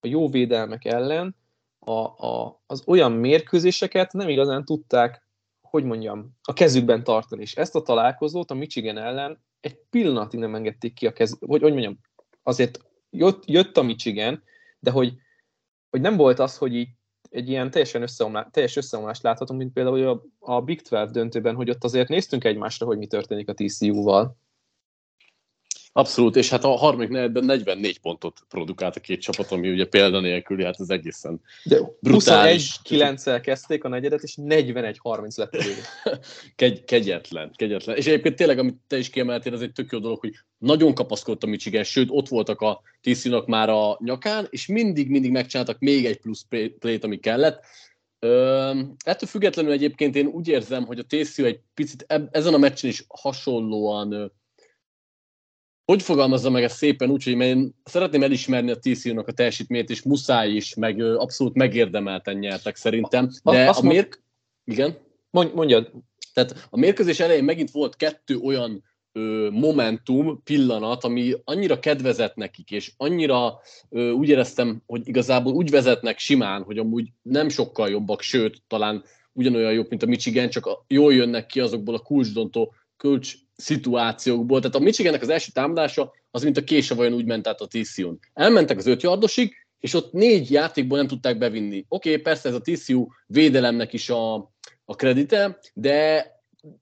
a 0.00 0.06
jó 0.06 0.28
védelmek 0.28 0.84
ellen 0.84 1.36
a, 1.78 2.00
a, 2.26 2.60
az 2.66 2.82
olyan 2.86 3.12
mérkőzéseket 3.12 4.12
nem 4.12 4.28
igazán 4.28 4.64
tudták 4.64 5.28
hogy 5.70 5.84
mondjam, 5.84 6.36
a 6.42 6.52
kezükben 6.52 7.04
tartani. 7.04 7.42
És 7.42 7.54
ezt 7.54 7.74
a 7.74 7.82
találkozót 7.82 8.50
a 8.50 8.54
Michigan 8.54 8.98
ellen 8.98 9.44
egy 9.60 9.78
pillanatig 9.90 10.40
nem 10.40 10.54
engedték 10.54 10.94
ki 10.94 11.06
a 11.06 11.12
kez, 11.12 11.36
hogy, 11.46 11.60
hogy 11.60 11.72
mondjam, 11.72 11.98
azért 12.42 12.78
jött, 13.10 13.42
jött 13.46 13.76
a 13.76 13.82
Michigan, 13.82 14.42
de 14.78 14.90
hogy, 14.90 15.14
hogy 15.90 16.00
nem 16.00 16.16
volt 16.16 16.38
az, 16.38 16.56
hogy 16.56 16.74
így 16.74 16.88
egy 17.30 17.48
ilyen 17.48 17.70
teljesen 17.70 18.02
összeomlás, 18.02 18.46
teljes 18.50 18.76
összeomlást 18.76 19.22
láthatunk, 19.22 19.60
mint 19.60 19.72
például 19.72 20.08
a, 20.08 20.22
a 20.38 20.60
Big 20.60 20.82
12 20.82 21.10
döntőben, 21.12 21.54
hogy 21.54 21.70
ott 21.70 21.84
azért 21.84 22.08
néztünk 22.08 22.44
egymásra, 22.44 22.86
hogy 22.86 22.98
mi 22.98 23.06
történik 23.06 23.48
a 23.48 23.54
TCU-val. 23.54 24.36
Abszolút, 25.92 26.36
és 26.36 26.48
hát 26.48 26.64
a 26.64 26.68
harmadik 26.68 27.08
negyedben 27.08 27.44
44 27.44 27.98
pontot 27.98 28.40
produkált 28.48 28.96
a 28.96 29.00
két 29.00 29.20
csapat, 29.20 29.50
ami 29.50 29.70
ugye 29.70 29.84
példanélküli, 29.84 30.64
hát 30.64 30.80
ez 30.80 30.88
egészen 30.88 31.40
De 31.64 31.80
brutális. 32.00 32.80
21-9-el 32.84 33.40
kezdték 33.42 33.84
a 33.84 33.88
negyedet, 33.88 34.22
és 34.22 34.34
41-30 34.42 35.36
lett 35.36 35.54
a 35.54 35.64
Kegy, 36.56 36.84
kegyetlen, 36.84 37.52
kegyetlen. 37.56 37.96
És 37.96 38.06
egyébként 38.06 38.36
tényleg, 38.36 38.58
amit 38.58 38.76
te 38.86 38.98
is 38.98 39.10
kiemeltél, 39.10 39.54
ez 39.54 39.60
egy 39.60 39.72
tök 39.72 39.92
jó 39.92 39.98
dolog, 39.98 40.18
hogy 40.18 40.34
nagyon 40.58 40.94
kapaszkodott 40.94 41.42
a 41.42 41.46
Michigan, 41.46 41.84
sőt, 41.84 42.08
ott 42.10 42.28
voltak 42.28 42.60
a 42.60 42.80
tc 43.00 43.46
már 43.46 43.68
a 43.68 43.98
nyakán, 44.00 44.46
és 44.50 44.66
mindig-mindig 44.66 45.30
megcsináltak 45.30 45.78
még 45.78 46.06
egy 46.06 46.20
plusz 46.20 46.46
play-t, 46.78 47.04
ami 47.04 47.18
kellett. 47.18 47.64
Ö, 48.18 48.70
ettől 49.04 49.28
függetlenül 49.28 49.72
egyébként 49.72 50.16
én 50.16 50.26
úgy 50.26 50.48
érzem, 50.48 50.84
hogy 50.84 50.98
a 50.98 51.04
TCU 51.06 51.44
egy 51.44 51.60
picit 51.74 52.04
ezen 52.30 52.54
a 52.54 52.58
meccsen 52.58 52.90
is 52.90 53.04
hasonlóan 53.08 54.32
hogy 55.90 56.02
fogalmazza 56.02 56.50
meg 56.50 56.62
ezt 56.62 56.76
szépen 56.76 57.10
úgy, 57.10 57.24
hogy 57.24 57.40
én 57.40 57.74
szeretném 57.84 58.22
elismerni 58.22 58.70
a 58.70 58.78
TCU-nak 58.78 59.28
a 59.28 59.32
teljesítményt, 59.32 59.90
és 59.90 60.02
muszáj 60.02 60.50
is, 60.50 60.74
meg 60.74 61.00
abszolút 61.00 61.54
megérdemelten 61.54 62.36
nyertek 62.36 62.76
szerintem. 62.76 63.30
De 63.42 63.68
a, 63.68 63.78
a 63.78 63.82
mérk... 63.82 64.22
Igen? 64.64 64.96
Mondj, 65.30 65.52
mondjad. 65.54 65.90
Tehát 66.32 66.68
a 66.70 66.78
mérkőzés 66.78 67.20
elején 67.20 67.44
megint 67.44 67.70
volt 67.70 67.96
kettő 67.96 68.36
olyan 68.36 68.84
momentum, 69.50 70.42
pillanat, 70.44 71.04
ami 71.04 71.34
annyira 71.44 71.78
kedvezett 71.78 72.34
nekik, 72.34 72.70
és 72.70 72.92
annyira 72.96 73.60
úgy 73.90 74.28
éreztem, 74.28 74.82
hogy 74.86 75.08
igazából 75.08 75.52
úgy 75.52 75.70
vezetnek 75.70 76.18
simán, 76.18 76.62
hogy 76.62 76.78
amúgy 76.78 77.08
nem 77.22 77.48
sokkal 77.48 77.88
jobbak, 77.88 78.22
sőt, 78.22 78.62
talán 78.66 79.04
ugyanolyan 79.32 79.72
jobb, 79.72 79.86
mint 79.88 80.02
a 80.02 80.06
Michigan, 80.06 80.48
csak 80.48 80.84
jól 80.86 81.14
jönnek 81.14 81.46
ki 81.46 81.60
azokból 81.60 81.94
a 81.94 81.98
kulcsdontó 81.98 82.74
kulcs 82.96 83.34
szituációkból. 83.60 84.60
Tehát 84.60 84.76
a 84.76 84.78
Michigannek 84.78 85.22
az 85.22 85.28
első 85.28 85.50
támadása 85.54 86.12
az, 86.30 86.42
mint 86.42 86.56
a 86.56 86.64
kése 86.64 86.94
vajon 86.94 87.12
úgy 87.12 87.24
ment 87.24 87.46
át 87.46 87.60
a 87.60 87.66
TCU-n. 87.66 88.18
Elmentek 88.34 88.78
az 88.78 88.86
öt 88.86 89.02
yardosig, 89.02 89.54
és 89.80 89.94
ott 89.94 90.12
négy 90.12 90.50
játékból 90.50 90.98
nem 90.98 91.06
tudták 91.06 91.38
bevinni. 91.38 91.84
Oké, 91.88 92.10
okay, 92.10 92.22
persze 92.22 92.48
ez 92.48 92.54
a 92.54 92.60
TCU 92.60 93.06
védelemnek 93.26 93.92
is 93.92 94.10
a, 94.10 94.34
a 94.84 94.94
kredite, 94.96 95.58
de 95.74 96.26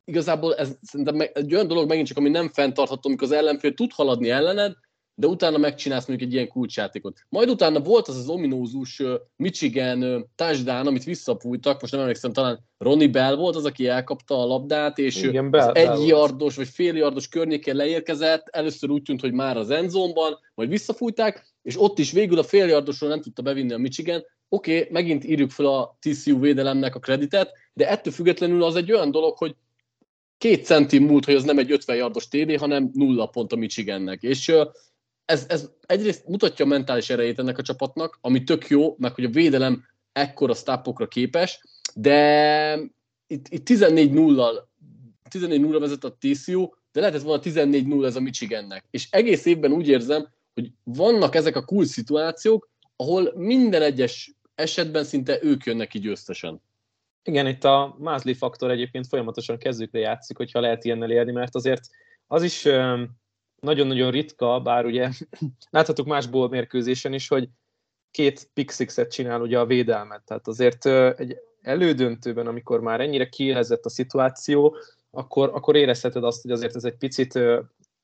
igazából 0.04 0.54
ez 0.54 0.76
szerintem 0.82 1.28
egy 1.32 1.54
olyan 1.54 1.68
dolog 1.68 1.88
megint 1.88 2.06
csak, 2.06 2.16
ami 2.16 2.28
nem 2.28 2.48
fenntartható, 2.48 3.08
amikor 3.08 3.26
az 3.26 3.32
ellenfél 3.32 3.74
tud 3.74 3.92
haladni 3.92 4.30
ellened, 4.30 4.72
de 5.18 5.26
utána 5.26 5.58
megcsinálsz 5.58 6.06
mondjuk 6.06 6.28
egy 6.28 6.34
ilyen 6.34 6.48
kulcsjátékot. 6.48 7.18
Majd 7.28 7.48
utána 7.48 7.80
volt 7.80 8.08
az 8.08 8.16
az 8.16 8.28
ominózus 8.28 9.02
Michigan 9.36 10.30
touchdown, 10.34 10.86
amit 10.86 11.04
visszapújtak, 11.04 11.80
most 11.80 11.92
nem 11.92 12.00
emlékszem, 12.00 12.32
talán 12.32 12.64
Ronnie 12.78 13.08
Bell 13.08 13.36
volt 13.36 13.56
az, 13.56 13.64
aki 13.64 13.86
elkapta 13.86 14.40
a 14.42 14.46
labdát, 14.46 14.98
és 14.98 15.22
Igen, 15.22 15.50
Bell, 15.50 15.72
egy 15.72 15.86
Bell 15.86 16.04
yardos 16.06 16.56
vagy 16.56 16.68
fél 16.68 16.96
yardos 16.96 17.28
környéken 17.28 17.76
leérkezett, 17.76 18.48
először 18.48 18.90
úgy 18.90 19.02
tűnt, 19.02 19.20
hogy 19.20 19.32
már 19.32 19.56
az 19.56 19.70
endzónban, 19.70 20.38
majd 20.54 20.68
visszafújták, 20.68 21.54
és 21.62 21.80
ott 21.80 21.98
is 21.98 22.12
végül 22.12 22.38
a 22.38 22.42
fél 22.42 22.66
yardosról 22.66 23.10
nem 23.10 23.20
tudta 23.20 23.42
bevinni 23.42 23.72
a 23.72 23.78
Michigan. 23.78 24.24
Oké, 24.48 24.78
okay, 24.78 24.88
megint 24.90 25.24
írjuk 25.24 25.50
fel 25.50 25.66
a 25.66 25.98
TCU 26.00 26.40
védelemnek 26.40 26.94
a 26.94 26.98
kreditet, 26.98 27.52
de 27.72 27.88
ettől 27.88 28.12
függetlenül 28.12 28.62
az 28.62 28.76
egy 28.76 28.92
olyan 28.92 29.10
dolog, 29.10 29.36
hogy 29.36 29.54
két 30.38 30.64
centim 30.64 31.04
múlt, 31.04 31.24
hogy 31.24 31.34
az 31.34 31.44
nem 31.44 31.58
egy 31.58 31.72
50 31.72 31.96
yardos 31.96 32.28
TD, 32.28 32.56
hanem 32.56 32.90
nulla 32.92 33.26
pont 33.26 33.52
a 33.52 33.56
Michigannek. 33.56 34.22
És 34.22 34.52
ez, 35.28 35.46
ez 35.48 35.70
egyrészt 35.86 36.28
mutatja 36.28 36.64
a 36.64 36.68
mentális 36.68 37.10
erejét 37.10 37.38
ennek 37.38 37.58
a 37.58 37.62
csapatnak, 37.62 38.18
ami 38.20 38.44
tök 38.44 38.68
jó, 38.68 38.94
meg 38.98 39.14
hogy 39.14 39.24
a 39.24 39.28
védelem 39.28 39.84
ekkora 40.12 40.54
sztápokra 40.54 41.08
képes, 41.08 41.60
de 41.94 42.74
itt, 43.26 43.48
itt 43.48 43.68
14-0-al 43.68 44.62
14-0 45.30 45.76
vezet 45.80 46.04
a 46.04 46.16
TCU, 46.20 46.68
de 46.92 47.00
lehetett 47.00 47.22
volna 47.22 47.42
14-0 47.44 48.04
ez 48.04 48.16
a 48.16 48.20
Michigannek. 48.20 48.84
És 48.90 49.08
egész 49.10 49.44
évben 49.44 49.72
úgy 49.72 49.88
érzem, 49.88 50.28
hogy 50.54 50.72
vannak 50.84 51.34
ezek 51.34 51.56
a 51.56 51.64
cool 51.64 51.84
szituációk, 51.84 52.70
ahol 52.96 53.32
minden 53.36 53.82
egyes 53.82 54.34
esetben 54.54 55.04
szinte 55.04 55.38
ők 55.42 55.64
jönnek 55.64 55.88
ki 55.88 55.98
győztesen. 55.98 56.60
Igen, 57.22 57.46
itt 57.46 57.64
a 57.64 57.96
Mázli 57.98 58.34
faktor 58.34 58.70
egyébként 58.70 59.06
folyamatosan 59.06 59.58
kezdőkre 59.58 59.98
játszik, 59.98 60.36
hogyha 60.36 60.60
lehet 60.60 60.84
ilyennel 60.84 61.10
élni, 61.10 61.32
mert 61.32 61.54
azért 61.54 61.88
az 62.26 62.42
is 62.42 62.66
nagyon-nagyon 63.60 64.10
ritka, 64.10 64.60
bár 64.60 64.84
ugye 64.84 65.08
láthatok 65.70 66.06
másból 66.06 66.48
mérkőzésen 66.48 67.12
is, 67.12 67.28
hogy 67.28 67.48
két 68.10 68.50
pick 68.54 68.70
six-et 68.70 69.12
csinál 69.12 69.40
ugye 69.40 69.58
a 69.58 69.66
védelmet. 69.66 70.22
Tehát 70.24 70.46
azért 70.46 70.86
egy 71.18 71.36
elődöntőben, 71.62 72.46
amikor 72.46 72.80
már 72.80 73.00
ennyire 73.00 73.28
kiélezett 73.28 73.84
a 73.84 73.88
szituáció, 73.90 74.76
akkor, 75.10 75.50
akkor 75.54 75.76
érezheted 75.76 76.24
azt, 76.24 76.42
hogy 76.42 76.50
azért 76.50 76.76
ez 76.76 76.84
egy 76.84 76.96
picit, 76.96 77.38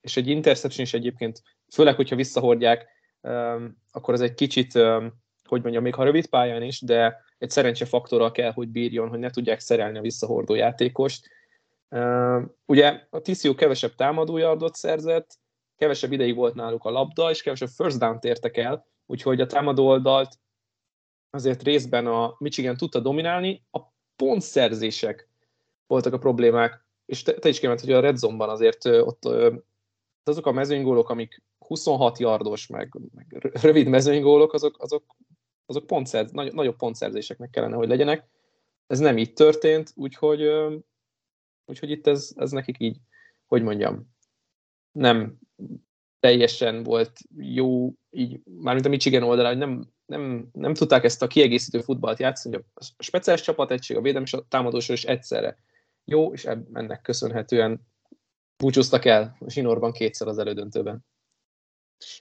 és 0.01 0.17
egy 0.17 0.29
interception 0.29 0.87
is 0.87 0.95
egyébként, 0.95 1.43
főleg, 1.73 1.95
hogyha 1.95 2.17
visszahordják, 2.17 2.87
akkor 3.93 4.15
ez 4.15 4.21
egy 4.21 4.35
kicsit, 4.35 4.73
hogy 5.45 5.63
mondjam, 5.63 5.83
még 5.83 5.95
ha 5.95 6.05
rövid 6.05 6.27
pályán 6.27 6.63
is, 6.63 6.81
de 6.81 7.25
egy 7.39 7.51
szerencsefaktorral 7.51 8.31
kell, 8.31 8.53
hogy 8.53 8.69
bírjon, 8.69 9.09
hogy 9.09 9.19
ne 9.19 9.31
tudják 9.31 9.61
szerelni 9.61 9.99
a 9.99 10.03
visszahordó 10.03 10.55
játékost. 10.55 11.29
Ugye 12.67 13.01
a 13.11 13.21
TCU 13.21 13.55
kevesebb 13.55 13.95
támadójardot 13.95 14.75
szerzett, 14.75 15.39
kevesebb 15.77 16.13
ideig 16.13 16.35
volt 16.35 16.55
náluk 16.55 16.85
a 16.85 16.91
labda, 16.91 17.31
és 17.31 17.43
kevesebb 17.43 17.69
first 17.69 17.99
down 17.99 18.19
értek 18.21 18.57
el, 18.57 18.87
úgyhogy 19.07 19.41
a 19.41 19.47
támadó 19.47 19.87
oldalt 19.87 20.39
azért 21.31 21.63
részben 21.63 22.07
a 22.07 22.35
Michigan 22.39 22.77
tudta 22.77 23.01
dominálni, 23.01 23.65
a 23.71 23.81
pontszerzések 24.17 25.29
voltak 25.87 26.13
a 26.13 26.19
problémák, 26.19 26.85
és 27.07 27.23
te, 27.23 27.35
te 27.35 27.49
is 27.49 27.61
kiment, 27.61 27.81
hogy 27.81 27.93
a 27.93 28.01
red 28.01 28.17
zone-ban 28.17 28.49
azért 28.49 28.85
ott 28.85 29.29
azok 30.23 30.47
a 30.47 30.53
mezőnygólok, 30.53 31.09
amik 31.09 31.43
26 31.59 32.19
yardos, 32.19 32.67
meg, 32.67 32.97
meg 33.15 33.51
rövid 33.63 33.89
mezőnygólok, 33.89 34.53
azok, 34.53 34.83
azok, 34.83 35.17
azok 35.67 35.87
pontszerz, 35.87 36.31
nagy, 36.31 36.53
nagyobb 36.53 36.77
pontszerzéseknek 36.77 37.51
kellene, 37.51 37.77
hogy 37.77 37.89
legyenek. 37.89 38.29
Ez 38.87 38.99
nem 38.99 39.19
így 39.19 39.33
történt, 39.33 39.93
úgyhogy, 39.95 40.43
úgyhogy 41.65 41.91
itt 41.91 42.07
ez, 42.07 42.33
ez 42.37 42.51
nekik 42.51 42.77
így, 42.79 42.99
hogy 43.47 43.63
mondjam, 43.63 44.14
nem 44.95 45.39
teljesen 46.21 46.83
volt 46.83 47.21
jó, 47.37 47.93
így, 48.11 48.41
mármint 48.45 48.87
a 48.87 48.89
Michigan 48.89 49.23
oldalán, 49.23 49.51
hogy 49.51 49.61
nem, 49.61 49.89
nem, 50.07 50.49
nem 50.53 50.75
tudták 50.75 51.05
ezt 51.05 51.23
a 51.23 51.27
kiegészítő 51.27 51.81
futballt 51.81 52.19
játszani, 52.19 52.57
a 52.75 52.85
speciális 52.99 53.43
csapategység, 53.43 53.97
a 53.97 54.01
védelem 54.01 54.23
és 54.23 54.33
a 54.33 54.47
támadósor 54.49 54.95
is 54.95 55.05
egyszerre 55.05 55.57
jó, 56.05 56.33
és 56.33 56.45
ennek 56.73 57.01
köszönhetően 57.03 57.81
búcsúztak 58.57 59.05
el 59.05 59.37
a 59.41 59.51
zsinórban 59.51 59.93
kétszer 59.93 60.29
az 60.29 60.39
elődöntőben. 60.39 61.05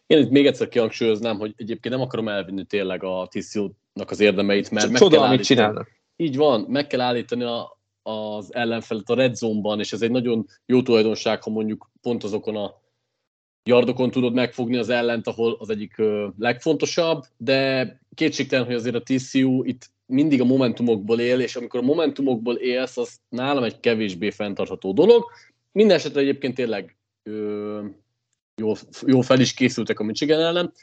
Én 0.06 0.18
itt 0.18 0.30
még 0.30 0.46
egyszer 0.46 0.68
kihangsúlyoznám, 0.68 1.40
hogy 1.40 1.54
egyébként 1.58 1.94
nem 1.94 2.04
akarom 2.04 2.28
elvinni 2.28 2.66
tényleg 2.66 3.04
a 3.04 3.28
TCU-nak 3.32 4.10
az 4.10 4.20
érdemeit, 4.20 4.72
mert 4.72 4.90
meg 4.90 5.02
Csoda, 5.02 5.16
kell 5.16 5.26
amit 5.26 5.44
csinálnak. 5.44 5.90
Így 6.16 6.36
van, 6.36 6.62
meg 6.62 6.88
kell 6.88 7.02
állítani 7.02 7.44
a, 7.44 7.80
az 8.02 8.54
ellenfelet 8.54 9.10
a 9.10 9.16
red 9.16 9.36
zone-ban, 9.36 9.80
és 9.80 9.94
ez 9.94 10.02
egy 10.02 10.12
nagyon 10.12 10.46
jó 10.66 10.82
tulajdonság, 10.82 11.44
ha 11.44 11.50
mondjuk 11.50 11.92
pont 12.04 12.24
azokon 12.24 12.56
a 12.56 12.82
yardokon 13.64 14.12
tudod 14.12 14.34
megfogni 14.34 14.78
az 14.78 14.90
ellent, 14.90 15.28
ahol 15.28 15.58
az 15.60 15.70
egyik 15.70 15.96
legfontosabb, 16.38 17.24
de 17.38 17.88
kétségtelen, 18.16 18.66
hogy 18.66 18.76
azért 18.76 18.96
a 18.96 19.04
TCU 19.04 19.64
itt 19.64 19.92
mindig 20.06 20.42
a 20.42 20.46
momentumokból 20.46 21.20
él, 21.20 21.40
és 21.40 21.56
amikor 21.56 21.80
a 21.80 21.84
momentumokból 21.84 22.56
élsz, 22.56 22.98
az 22.98 23.20
nálam 23.30 23.64
egy 23.64 23.80
kevésbé 23.80 24.30
fenntartható 24.30 24.94
dolog. 24.94 25.24
Minden 25.72 25.98
esetre 25.98 26.22
egyébként 26.22 26.56
tényleg 26.56 26.98
ö, 27.24 27.86
jó, 28.62 28.74
jó 29.06 29.22
fel 29.22 29.40
is 29.40 29.54
készültek 29.54 30.00
a 30.00 30.04
Michigan 30.04 30.40
ellen. 30.40 30.74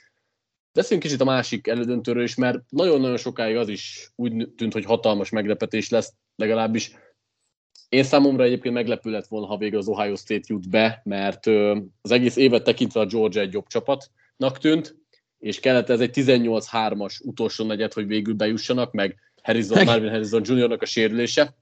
Beszéljünk 0.72 1.06
kicsit 1.06 1.20
a 1.20 1.24
másik 1.24 1.66
elődöntőről 1.66 2.22
is, 2.22 2.34
mert 2.34 2.58
nagyon-nagyon 2.68 3.16
sokáig 3.16 3.56
az 3.56 3.68
is 3.68 4.12
úgy 4.16 4.48
tűnt, 4.56 4.72
hogy 4.72 4.84
hatalmas 4.84 5.30
meglepetés 5.30 5.88
lesz, 5.88 6.14
legalábbis 6.36 6.92
én 7.90 8.04
számomra 8.04 8.44
egyébként 8.44 8.74
meglepő 8.74 9.10
lett 9.10 9.26
volna, 9.26 9.46
ha 9.46 9.56
végül 9.56 9.78
az 9.78 9.88
Ohio 9.88 10.16
State 10.16 10.46
jut 10.46 10.68
be, 10.68 11.00
mert 11.04 11.46
az 12.00 12.10
egész 12.10 12.36
évet 12.36 12.64
tekintve 12.64 13.00
a 13.00 13.06
Georgia 13.06 13.40
egy 13.40 13.52
jobb 13.52 13.66
csapatnak 13.66 14.58
tűnt, 14.58 14.96
és 15.38 15.60
kellett 15.60 15.88
ez 15.88 16.00
egy 16.00 16.10
18-3-as 16.14 17.20
utolsó 17.24 17.64
negyed, 17.64 17.92
hogy 17.92 18.06
végül 18.06 18.34
bejussanak, 18.34 18.92
meg 18.92 19.16
Harrison, 19.42 19.76
meg... 19.76 19.86
Marvin 19.86 20.10
Harrison 20.10 20.42
Jr.-nak 20.44 20.82
a 20.82 20.86
sérülése. 20.86 21.56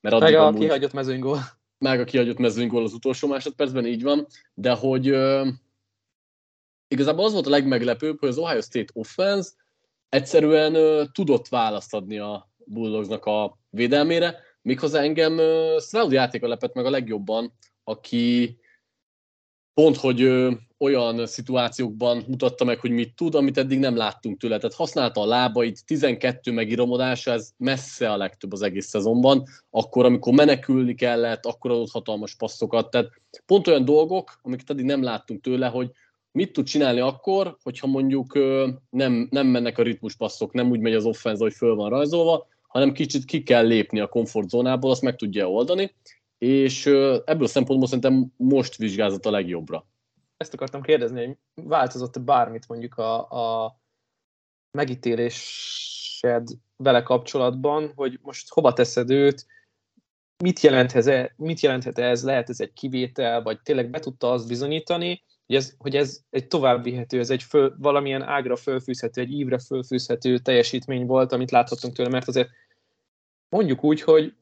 Mert 0.00 0.14
addig 0.14 0.32
meg 0.32 0.42
a 0.42 0.46
amúgy, 0.46 0.60
kihagyott 0.60 0.92
mezőnygól. 0.92 1.40
Meg 1.78 2.00
a 2.00 2.04
kihagyott 2.04 2.38
mezőnygól 2.38 2.82
az 2.82 2.92
utolsó 2.92 3.28
másodpercben, 3.28 3.86
így 3.86 4.02
van. 4.02 4.26
De 4.54 4.72
hogy 4.72 5.10
uh, 5.10 5.48
igazából 6.88 7.24
az 7.24 7.32
volt 7.32 7.46
a 7.46 7.50
legmeglepőbb, 7.50 8.18
hogy 8.20 8.28
az 8.28 8.38
Ohio 8.38 8.60
State 8.60 8.92
offense 8.92 9.50
egyszerűen 10.08 10.76
uh, 10.76 11.06
tudott 11.12 11.48
választ 11.48 11.94
adni 11.94 12.18
a 12.18 12.50
Bulldogsnak 12.56 13.24
a 13.24 13.58
védelmére, 13.70 14.47
Méghozzá 14.68 15.00
engem 15.00 15.38
uh, 15.38 15.80
Stroud 15.80 16.12
játéka 16.12 16.48
lepett 16.48 16.74
meg 16.74 16.86
a 16.86 16.90
legjobban, 16.90 17.52
aki 17.84 18.56
pont, 19.74 19.96
hogy 19.96 20.22
olyan 20.78 21.26
szituációkban 21.26 22.24
mutatta 22.26 22.64
meg, 22.64 22.78
hogy 22.78 22.90
mit 22.90 23.14
tud, 23.14 23.34
amit 23.34 23.58
eddig 23.58 23.78
nem 23.78 23.96
láttunk 23.96 24.38
tőle. 24.38 24.56
Tehát 24.58 24.74
használta 24.74 25.20
a 25.20 25.26
lábait, 25.26 25.86
12 25.86 26.52
megiromodása, 26.52 27.30
ez 27.30 27.50
messze 27.56 28.12
a 28.12 28.16
legtöbb 28.16 28.52
az 28.52 28.62
egész 28.62 28.86
szezonban. 28.86 29.46
Akkor, 29.70 30.04
amikor 30.04 30.32
menekülni 30.32 30.94
kellett, 30.94 31.46
akkor 31.46 31.70
adott 31.70 31.90
hatalmas 31.90 32.34
passzokat. 32.34 32.90
Tehát 32.90 33.10
pont 33.46 33.66
olyan 33.66 33.84
dolgok, 33.84 34.38
amiket 34.42 34.70
eddig 34.70 34.84
nem 34.84 35.02
láttunk 35.02 35.40
tőle, 35.40 35.66
hogy 35.66 35.90
mit 36.32 36.52
tud 36.52 36.66
csinálni 36.66 37.00
akkor, 37.00 37.56
hogyha 37.62 37.86
mondjuk 37.86 38.34
nem, 38.90 39.28
nem 39.30 39.46
mennek 39.46 39.78
a 39.78 39.82
ritmuspasszok, 39.82 40.52
nem 40.52 40.70
úgy 40.70 40.80
megy 40.80 40.94
az 40.94 41.04
offenz, 41.04 41.40
hogy 41.40 41.52
föl 41.52 41.74
van 41.74 41.90
rajzolva, 41.90 42.46
hanem 42.68 42.92
kicsit 42.92 43.24
ki 43.24 43.42
kell 43.42 43.66
lépni 43.66 44.00
a 44.00 44.08
komfortzónából, 44.08 44.90
azt 44.90 45.02
meg 45.02 45.16
tudja 45.16 45.50
oldani, 45.50 45.94
és 46.38 46.86
ebből 46.86 47.44
a 47.44 47.46
szempontból 47.46 47.88
szerintem 47.88 48.32
most 48.36 48.76
vizsgázott 48.76 49.26
a 49.26 49.30
legjobbra. 49.30 49.86
Ezt 50.36 50.54
akartam 50.54 50.82
kérdezni, 50.82 51.24
hogy 51.24 51.36
változott-e 51.54 52.20
bármit 52.20 52.68
mondjuk 52.68 52.94
a, 52.98 53.30
a 53.64 53.76
megítélésed 54.70 56.48
vele 56.76 57.02
kapcsolatban, 57.02 57.92
hogy 57.94 58.18
most 58.22 58.52
hova 58.52 58.72
teszed 58.72 59.10
őt, 59.10 59.46
mit 60.44 60.60
jelenthet, 60.60 61.32
mit 61.36 61.60
jelenthet 61.60 61.98
ez, 61.98 62.24
lehet 62.24 62.48
ez 62.48 62.60
egy 62.60 62.72
kivétel, 62.72 63.42
vagy 63.42 63.60
tényleg 63.60 63.90
be 63.90 63.98
tudta 63.98 64.30
azt 64.30 64.48
bizonyítani, 64.48 65.22
hogy 65.48 65.56
ez, 65.56 65.74
hogy 65.78 65.96
ez 65.96 66.20
egy 66.30 66.46
tovább 66.46 66.82
vihető, 66.82 67.18
ez 67.18 67.30
egy 67.30 67.42
föl, 67.42 67.74
valamilyen 67.78 68.22
ágra 68.22 68.56
fölfűzhető, 68.56 69.20
egy 69.20 69.32
ívre 69.32 69.58
fölfűzhető 69.58 70.38
teljesítmény 70.38 71.06
volt, 71.06 71.32
amit 71.32 71.50
láthatunk 71.50 71.94
tőle, 71.94 72.08
mert 72.08 72.28
azért 72.28 72.48
mondjuk 73.48 73.84
úgy, 73.84 74.00
hogy 74.00 74.34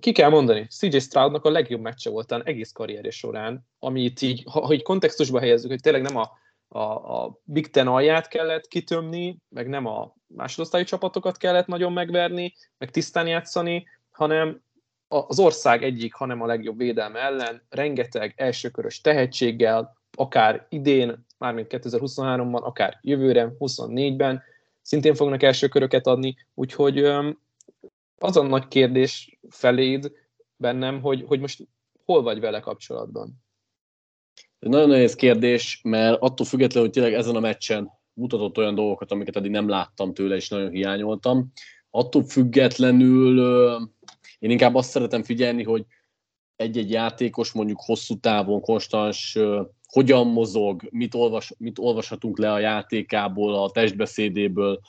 ki 0.00 0.12
kell 0.12 0.30
mondani, 0.30 0.66
CJ 0.66 0.98
Stroudnak 0.98 1.44
a 1.44 1.50
legjobb 1.50 1.80
meccse 1.80 2.10
volt 2.10 2.32
egész 2.32 2.72
karrierje 2.72 3.10
során, 3.10 3.66
amit 3.78 4.22
így, 4.22 4.44
ha, 4.50 4.72
így 4.72 4.82
kontextusba 4.82 5.40
helyezzük, 5.40 5.70
hogy 5.70 5.80
tényleg 5.80 6.02
nem 6.02 6.16
a, 6.16 6.30
a, 6.68 6.80
a 7.22 7.40
Big 7.44 7.70
Ten 7.70 7.86
alját 7.86 8.28
kellett 8.28 8.68
kitömni, 8.68 9.38
meg 9.48 9.68
nem 9.68 9.86
a 9.86 10.14
másodosztályi 10.26 10.84
csapatokat 10.84 11.36
kellett 11.36 11.66
nagyon 11.66 11.92
megverni, 11.92 12.54
meg 12.78 12.90
tisztán 12.90 13.26
játszani, 13.26 13.86
hanem 14.10 14.62
az 15.08 15.38
ország 15.38 15.82
egyik, 15.82 16.14
hanem 16.14 16.42
a 16.42 16.46
legjobb 16.46 16.78
védelme 16.78 17.18
ellen, 17.18 17.62
rengeteg 17.68 18.34
elsőkörös 18.36 19.00
tehetséggel, 19.00 19.96
akár 20.16 20.66
idén, 20.68 21.26
mármint 21.38 21.66
2023-ban, 21.70 22.62
akár 22.62 22.98
jövőre, 23.02 23.52
24-ben, 23.58 24.42
szintén 24.82 25.14
fognak 25.14 25.42
első 25.42 25.68
köröket 25.68 26.06
adni, 26.06 26.36
úgyhogy 26.54 26.98
az 28.18 28.36
a 28.36 28.42
nagy 28.42 28.68
kérdés 28.68 29.38
feléd 29.48 30.12
bennem, 30.56 31.00
hogy, 31.00 31.24
hogy 31.26 31.40
most 31.40 31.68
hol 32.04 32.22
vagy 32.22 32.40
vele 32.40 32.60
kapcsolatban? 32.60 33.44
Nagyon 34.58 34.88
nehéz 34.88 35.14
kérdés, 35.14 35.80
mert 35.82 36.20
attól 36.20 36.46
függetlenül, 36.46 36.88
hogy 36.88 36.98
tényleg 36.98 37.18
ezen 37.18 37.36
a 37.36 37.40
meccsen 37.40 37.90
mutatott 38.12 38.58
olyan 38.58 38.74
dolgokat, 38.74 39.10
amiket 39.12 39.36
eddig 39.36 39.50
nem 39.50 39.68
láttam 39.68 40.14
tőle, 40.14 40.36
és 40.36 40.48
nagyon 40.48 40.70
hiányoltam. 40.70 41.52
Attól 41.90 42.24
függetlenül 42.24 43.40
én 44.38 44.50
inkább 44.50 44.74
azt 44.74 44.90
szeretem 44.90 45.22
figyelni, 45.22 45.62
hogy 45.62 45.84
egy-egy 46.56 46.90
játékos 46.90 47.52
mondjuk 47.52 47.80
hosszú 47.80 48.20
távon 48.20 48.60
konstans 48.60 49.38
hogyan 49.86 50.26
mozog, 50.26 50.82
mit, 50.90 51.14
olvas, 51.14 51.52
mit 51.58 51.78
olvashatunk 51.78 52.38
le 52.38 52.52
a 52.52 52.58
játékából, 52.58 53.62
a 53.62 53.70
testbeszédéből, 53.70 54.80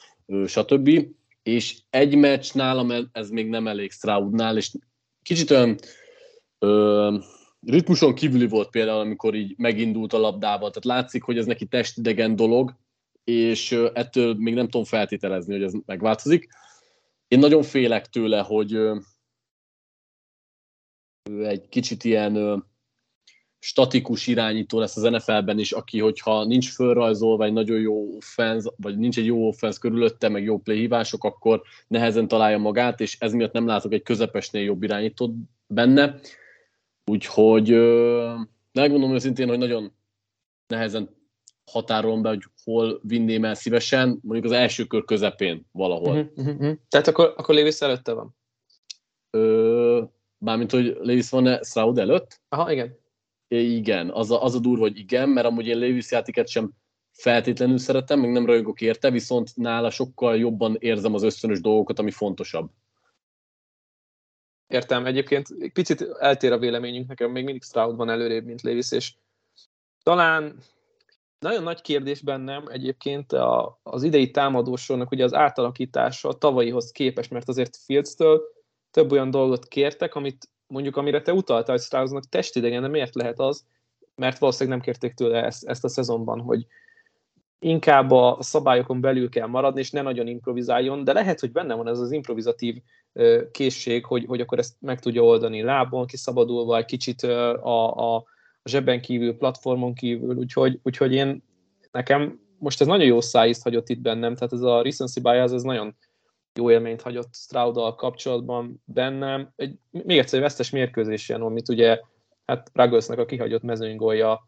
stb. 0.45 1.07
És 1.43 1.77
egy 1.89 2.15
meccs 2.15 2.53
nálam 2.53 3.09
ez 3.11 3.29
még 3.29 3.49
nem 3.49 3.67
elég 3.67 3.91
Stroudnál, 3.91 4.57
és 4.57 4.71
kicsit 5.21 5.51
olyan 5.51 5.75
ö, 6.59 7.17
ritmuson 7.65 8.15
kívüli 8.15 8.47
volt 8.47 8.69
például, 8.69 8.99
amikor 8.99 9.35
így 9.35 9.53
megindult 9.57 10.13
a 10.13 10.19
labdával. 10.19 10.69
Tehát 10.69 10.99
látszik, 10.99 11.23
hogy 11.23 11.37
ez 11.37 11.45
neki 11.45 11.65
testidegen 11.65 12.35
dolog, 12.35 12.75
és 13.23 13.71
ettől 13.93 14.35
még 14.37 14.53
nem 14.53 14.65
tudom 14.65 14.85
feltételezni, 14.85 15.53
hogy 15.53 15.63
ez 15.63 15.73
megváltozik. 15.85 16.47
Én 17.27 17.39
nagyon 17.39 17.63
félek 17.63 18.05
tőle, 18.05 18.39
hogy 18.39 18.79
egy 21.43 21.69
kicsit 21.69 22.03
ilyen 22.03 22.63
statikus 23.59 24.27
irányító 24.27 24.79
lesz 24.79 24.97
az 24.97 25.03
NFL-ben 25.03 25.59
is, 25.59 25.71
aki, 25.71 25.99
hogyha 25.99 26.45
nincs 26.45 26.73
fölrajzolva 26.73 27.45
egy 27.45 27.53
nagyon 27.53 27.79
jó 27.79 28.15
offense, 28.15 28.71
vagy 28.75 28.97
nincs 28.97 29.17
egy 29.17 29.25
jó 29.25 29.47
offense 29.47 29.79
körülötte, 29.79 30.29
meg 30.29 30.43
jó 30.43 30.57
playhívások, 30.57 31.23
akkor 31.23 31.61
nehezen 31.87 32.27
találja 32.27 32.57
magát, 32.57 33.01
és 33.01 33.17
ez 33.19 33.33
miatt 33.33 33.51
nem 33.51 33.67
látok 33.67 33.93
egy 33.93 34.03
közepesnél 34.03 34.63
jobb 34.63 34.83
irányítót 34.83 35.31
benne. 35.67 36.19
Úgyhogy 37.05 37.69
megmondom 38.71 39.13
őszintén, 39.13 39.47
hogy 39.47 39.57
nagyon 39.57 39.93
nehezen 40.67 41.15
határolom 41.71 42.21
be, 42.21 42.29
hogy 42.29 42.43
hol 42.63 42.99
vinném 43.03 43.45
el 43.45 43.55
szívesen, 43.55 44.19
mondjuk 44.21 44.45
az 44.45 44.51
első 44.51 44.85
kör 44.85 45.05
közepén 45.05 45.65
valahol. 45.71 46.17
Uh-huh, 46.17 46.55
uh-huh. 46.55 46.77
Tehát 46.89 47.07
akkor, 47.07 47.33
akkor 47.37 47.55
Lévis 47.55 47.79
előtte 47.79 48.13
van? 48.13 48.35
Ö, 49.29 49.66
Bármint, 50.37 50.71
hogy 50.71 50.97
Levis 51.01 51.29
van-e 51.29 51.63
Stroud 51.63 51.97
előtt? 51.97 52.41
Aha, 52.49 52.71
igen. 52.71 52.97
É, 53.47 53.75
igen, 53.75 54.09
az 54.09 54.31
a, 54.31 54.43
az 54.43 54.55
a 54.55 54.59
durva, 54.59 54.81
hogy 54.81 54.97
igen, 54.97 55.29
mert 55.29 55.47
amúgy 55.47 55.67
én 55.67 55.77
Levis 55.77 56.11
játéket 56.11 56.47
sem 56.47 56.71
feltétlenül 57.11 57.77
szeretem, 57.77 58.19
meg 58.19 58.31
nem 58.31 58.45
rajongok 58.45 58.81
érte, 58.81 59.09
viszont 59.11 59.55
nála 59.55 59.89
sokkal 59.89 60.37
jobban 60.37 60.75
érzem 60.79 61.13
az 61.13 61.23
ösztönös 61.23 61.61
dolgokat, 61.61 61.99
ami 61.99 62.11
fontosabb. 62.11 62.69
Értem, 64.67 65.05
egyébként 65.05 65.47
picit 65.73 66.01
eltér 66.01 66.51
a 66.51 66.57
véleményünk, 66.57 67.07
nekem 67.07 67.31
még 67.31 67.43
mindig 67.43 67.63
Stroud 67.63 67.95
van 67.95 68.09
előrébb, 68.09 68.45
mint 68.45 68.61
Levis, 68.61 68.91
és 68.91 69.13
talán 70.03 70.59
nagyon 71.39 71.63
nagy 71.63 71.81
kérdés 71.81 72.21
bennem 72.21 72.67
egyébként 72.67 73.31
a, 73.31 73.79
az 73.83 74.03
idei 74.03 74.31
támadósornak 74.31 75.11
ugye 75.11 75.23
az 75.23 75.33
átalakítása 75.33 76.29
a 76.29 76.37
tavalyihoz 76.37 76.91
képest, 76.91 77.31
mert 77.31 77.47
azért 77.47 77.77
Fields-től 77.77 78.41
több 78.91 79.11
olyan 79.11 79.31
dolgot 79.31 79.67
kértek, 79.67 80.15
amit 80.15 80.49
mondjuk 80.67 80.95
amire 80.95 81.21
te 81.21 81.33
utaltál, 81.33 81.75
hogy 81.75 81.83
Straussnak 81.83 82.29
testidegen, 82.29 82.81
de 82.81 82.87
miért 82.87 83.15
lehet 83.15 83.39
az? 83.39 83.65
Mert 84.15 84.37
valószínűleg 84.37 84.77
nem 84.77 84.85
kérték 84.85 85.13
tőle 85.13 85.43
ezt, 85.43 85.67
ezt 85.67 85.83
a 85.83 85.89
szezonban, 85.89 86.39
hogy 86.39 86.65
inkább 87.59 88.11
a 88.11 88.37
szabályokon 88.39 89.01
belül 89.01 89.29
kell 89.29 89.47
maradni, 89.47 89.79
és 89.79 89.91
ne 89.91 90.01
nagyon 90.01 90.27
improvizáljon, 90.27 91.03
de 91.03 91.13
lehet, 91.13 91.39
hogy 91.39 91.51
benne 91.51 91.73
van 91.73 91.87
ez 91.87 91.99
az 91.99 92.11
improvizatív 92.11 92.75
készség, 93.51 94.05
hogy, 94.05 94.25
hogy 94.25 94.41
akkor 94.41 94.59
ezt 94.59 94.75
meg 94.79 94.99
tudja 94.99 95.23
oldani 95.23 95.61
lábon, 95.61 96.05
kiszabadulva 96.05 96.77
egy 96.77 96.85
kicsit 96.85 97.23
a, 97.23 98.15
a 98.15 98.23
zsebben 98.63 99.01
kívül, 99.01 99.37
platformon 99.37 99.93
kívül, 99.93 100.35
úgyhogy, 100.35 100.79
úgyhogy 100.83 101.13
én 101.13 101.43
nekem 101.91 102.39
most 102.59 102.81
ez 102.81 102.87
nagyon 102.87 103.05
jó 103.05 103.21
szájízt 103.21 103.63
hagyott 103.63 103.89
itt 103.89 103.99
bennem, 103.99 104.35
tehát 104.35 104.53
ez 104.53 104.61
a 104.61 104.81
recency 104.81 105.19
bias, 105.19 105.51
ez 105.51 105.61
nagyon 105.61 105.95
jó 106.57 106.71
élményt 106.71 107.01
hagyott 107.01 107.35
Stroud-dal 107.35 107.95
kapcsolatban 107.95 108.81
bennem. 108.85 109.53
Egy, 109.55 109.79
még 109.91 110.17
egyszer 110.17 110.39
egy 110.39 110.45
vesztes 110.45 110.69
mérkőzés 110.69 111.29
ilyen, 111.29 111.41
amit 111.41 111.69
ugye 111.69 112.01
hát 112.45 112.69
Ragosnak 112.73 113.19
a 113.19 113.25
kihagyott 113.25 113.61
mezőnygolja 113.61 114.47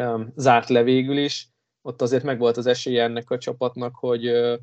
um, 0.00 0.32
zárt 0.36 0.68
le 0.68 0.82
végül 0.82 1.18
is. 1.18 1.48
Ott 1.82 2.02
azért 2.02 2.24
megvolt 2.24 2.56
az 2.56 2.66
esélye 2.66 3.02
ennek 3.02 3.30
a 3.30 3.38
csapatnak, 3.38 3.94
hogy 3.94 4.28
uh, 4.28 4.58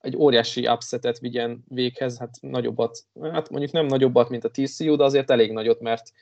egy 0.00 0.16
óriási 0.16 0.66
upsetet 0.66 1.18
vigyen 1.18 1.64
véghez, 1.68 2.18
hát 2.18 2.36
nagyobbat, 2.40 3.06
hát 3.22 3.50
mondjuk 3.50 3.72
nem 3.72 3.86
nagyobbat, 3.86 4.28
mint 4.28 4.44
a 4.44 4.50
TCU, 4.50 4.96
de 4.96 5.04
azért 5.04 5.30
elég 5.30 5.52
nagyot, 5.52 5.80
mert 5.80 6.12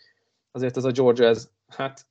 azért 0.51 0.77
ez 0.77 0.85
a 0.85 0.91
Georgia, 0.91 1.27
ez 1.27 1.51
hát 1.67 2.07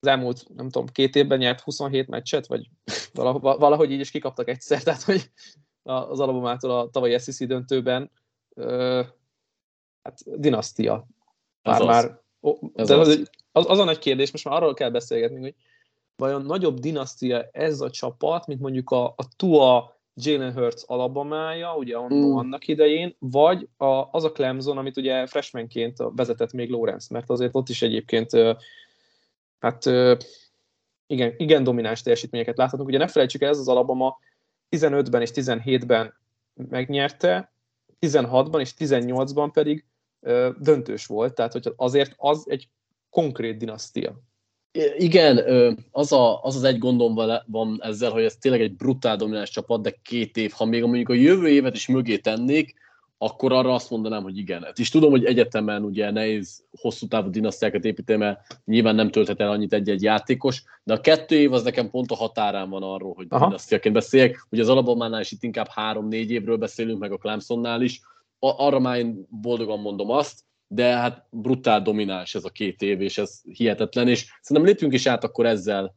az 0.00 0.08
elmúlt, 0.08 0.48
nem 0.54 0.68
tudom, 0.68 0.86
két 0.86 1.16
évben 1.16 1.38
nyert 1.38 1.60
27 1.60 2.08
meccset, 2.08 2.46
vagy 2.46 2.70
valahogy 3.40 3.90
így 3.90 4.00
is 4.00 4.10
kikaptak 4.10 4.48
egyszer, 4.48 4.82
tehát 4.82 5.02
hogy 5.02 5.30
az 5.88 6.20
Alabamától 6.20 6.70
a 6.70 6.90
tavalyi 6.90 7.18
SEC 7.18 7.46
döntőben, 7.46 8.10
hát 10.02 10.40
dinasztia. 10.40 11.06
Már, 11.62 11.80
Ez 11.80 11.86
már, 11.86 12.20
Ez 12.74 12.86
de 12.86 12.96
az. 12.96 13.08
az, 13.08 13.30
az, 13.52 13.64
az 13.68 13.78
a 13.78 13.84
nagy 13.84 13.98
kérdés, 13.98 14.32
most 14.32 14.44
már 14.44 14.54
arról 14.54 14.74
kell 14.74 14.90
beszélgetni, 14.90 15.40
hogy 15.40 15.54
vajon 16.16 16.42
nagyobb 16.42 16.78
dinasztia 16.78 17.48
ez 17.52 17.80
a 17.80 17.90
csapat, 17.90 18.46
mint 18.46 18.60
mondjuk 18.60 18.90
a, 18.90 19.04
a 19.04 19.28
Tua 19.36 19.96
Jalen 20.14 20.52
Hurts 20.52 20.82
Alabamája, 20.86 21.76
ugye 21.76 21.98
Mm. 21.98 22.36
annak 22.36 22.68
idején, 22.68 23.16
vagy 23.18 23.68
a, 23.76 23.86
az 23.86 24.24
a 24.24 24.32
Clemson, 24.32 24.78
amit 24.78 24.96
ugye 24.96 25.26
freshmanként 25.26 25.96
vezetett 25.98 26.52
még 26.52 26.70
Lawrence, 26.70 27.06
mert 27.10 27.30
azért 27.30 27.54
ott 27.54 27.68
is 27.68 27.82
egyébként 27.82 28.30
hát 29.58 29.84
igen, 31.06 31.34
igen 31.36 31.64
domináns 31.64 32.02
teljesítményeket 32.02 32.56
láthatunk. 32.56 32.88
Ugye 32.88 32.98
ne 32.98 33.06
felejtsük 33.08 33.42
el, 33.42 33.48
ez 33.48 33.58
az 33.58 33.68
Alabama 33.68 34.18
15-ben 34.70 35.20
és 35.20 35.30
17-ben 35.34 36.14
megnyerte, 36.54 37.52
16-ban 38.00 38.60
és 38.60 38.72
18-ban 38.78 39.50
pedig 39.52 39.84
ö, 40.20 40.50
döntős 40.58 41.06
volt, 41.06 41.34
tehát 41.34 41.52
hogy 41.52 41.72
azért 41.76 42.14
az 42.16 42.44
egy 42.48 42.68
konkrét 43.10 43.56
dinasztia. 43.56 44.20
Igen, 44.96 45.38
az, 45.90 46.12
a, 46.12 46.42
az 46.42 46.56
az 46.56 46.64
egy 46.64 46.78
gondom 46.78 47.14
van 47.46 47.78
ezzel, 47.82 48.10
hogy 48.10 48.24
ez 48.24 48.36
tényleg 48.36 48.60
egy 48.60 48.76
brutál 48.76 49.16
domináns 49.16 49.50
csapat, 49.50 49.82
de 49.82 49.90
két 50.02 50.36
év, 50.36 50.50
ha 50.50 50.64
még 50.64 50.82
mondjuk 50.82 51.08
a 51.08 51.14
jövő 51.14 51.48
évet 51.48 51.74
is 51.74 51.86
mögé 51.86 52.16
tennék, 52.16 52.74
akkor 53.18 53.52
arra 53.52 53.74
azt 53.74 53.90
mondanám, 53.90 54.22
hogy 54.22 54.38
igen. 54.38 54.62
Hát 54.62 54.78
És 54.78 54.90
tudom, 54.90 55.10
hogy 55.10 55.24
egyetemen 55.24 55.84
ugye 55.84 56.10
nehéz 56.10 56.64
hosszú 56.80 57.06
távú 57.06 57.30
dinasztiákat 57.30 57.84
építeni, 57.84 58.18
mert 58.18 58.40
nyilván 58.64 58.94
nem 58.94 59.10
tölthet 59.10 59.40
el 59.40 59.50
annyit 59.50 59.72
egy-egy 59.72 60.02
játékos, 60.02 60.62
de 60.84 60.92
a 60.92 61.00
kettő 61.00 61.36
év 61.36 61.52
az 61.52 61.62
nekem 61.62 61.90
pont 61.90 62.10
a 62.10 62.14
határán 62.14 62.70
van 62.70 62.82
arról, 62.82 63.14
hogy 63.14 63.26
Aha. 63.28 63.44
dinasztiaként 63.44 63.94
beszéljek. 63.94 64.46
Ugye 64.50 64.62
az 64.62 64.68
Alabamánál 64.68 65.20
is 65.20 65.32
itt 65.32 65.42
inkább 65.42 65.68
három-négy 65.68 66.30
évről 66.30 66.56
beszélünk, 66.56 66.98
meg 66.98 67.12
a 67.12 67.16
Clemsonnál 67.16 67.82
is. 67.82 68.00
Arra 68.38 68.78
már 68.78 68.98
én 68.98 69.26
boldogan 69.30 69.80
mondom 69.80 70.10
azt, 70.10 70.40
de 70.66 70.96
hát 70.96 71.26
brutál 71.30 71.82
domináns 71.82 72.34
ez 72.34 72.44
a 72.44 72.50
két 72.50 72.82
év, 72.82 73.00
és 73.00 73.18
ez 73.18 73.40
hihetetlen, 73.52 74.08
és 74.08 74.26
szerintem 74.40 74.72
lépjünk 74.72 74.94
is 74.94 75.06
át 75.06 75.24
akkor 75.24 75.46
ezzel 75.46 75.94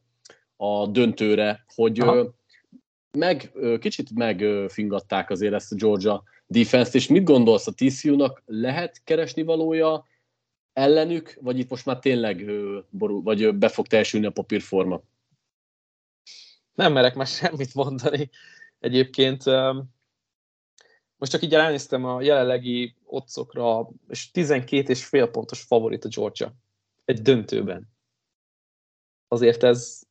a 0.56 0.88
döntőre, 0.88 1.66
hogy 1.76 2.00
Aha. 2.00 2.34
Meg, 3.18 3.52
kicsit 3.80 4.14
megfingatták 4.14 5.30
azért 5.30 5.54
ezt 5.54 5.72
a 5.72 5.76
Georgia 5.76 6.24
defense 6.48 6.92
és 6.94 7.08
mit 7.08 7.24
gondolsz 7.24 7.68
a 7.68 7.74
TCU-nak, 7.74 8.44
lehet 8.46 9.02
keresni 9.04 9.44
valója 9.44 10.06
ellenük, 10.74 11.38
vagy 11.42 11.60
itt 11.60 11.70
most 11.70 11.86
már 11.86 12.00
tényleg 12.00 12.46
borul, 12.90 13.22
vagy 13.22 13.56
be 13.56 13.70
fog 13.70 13.88
teljesülni 13.88 14.26
a 14.26 14.32
papírforma? 14.32 15.02
Nem 16.74 16.94
merek 16.94 17.16
már 17.16 17.28
semmit 17.42 17.74
mondani. 17.74 18.30
Egyébként 18.80 19.44
most 21.18 21.32
csak 21.32 21.42
így 21.42 21.54
ránéztem 21.54 22.06
a 22.06 22.22
jelenlegi 22.22 22.96
otcokra, 23.04 23.90
és 24.08 24.32
12 24.32 24.90
és 24.90 25.06
fél 25.06 25.28
pontos 25.28 25.62
favorit 25.62 26.06
a 26.06 26.10
Georgia. 26.10 26.54
Egy 27.06 27.22
döntőben. 27.22 27.90
Azért 29.28 29.64
ez, 29.64 30.04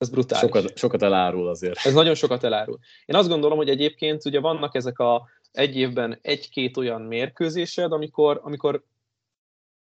ez 0.00 0.08
brutális. 0.08 0.50
Sokat, 0.50 0.76
sokat 0.76 1.02
elárul 1.02 1.48
azért. 1.48 1.78
Ez 1.84 1.92
nagyon 1.92 2.14
sokat 2.14 2.44
elárul. 2.44 2.78
Én 3.04 3.16
azt 3.16 3.28
gondolom, 3.28 3.56
hogy 3.56 3.68
egyébként 3.68 4.24
ugye 4.24 4.40
vannak 4.40 4.74
ezek 4.74 4.98
a 4.98 5.28
egy 5.52 5.76
évben 5.76 6.18
egy-két 6.22 6.76
olyan 6.76 7.02
mérkőzésed, 7.02 7.92
amikor, 7.92 8.40
amikor 8.42 8.84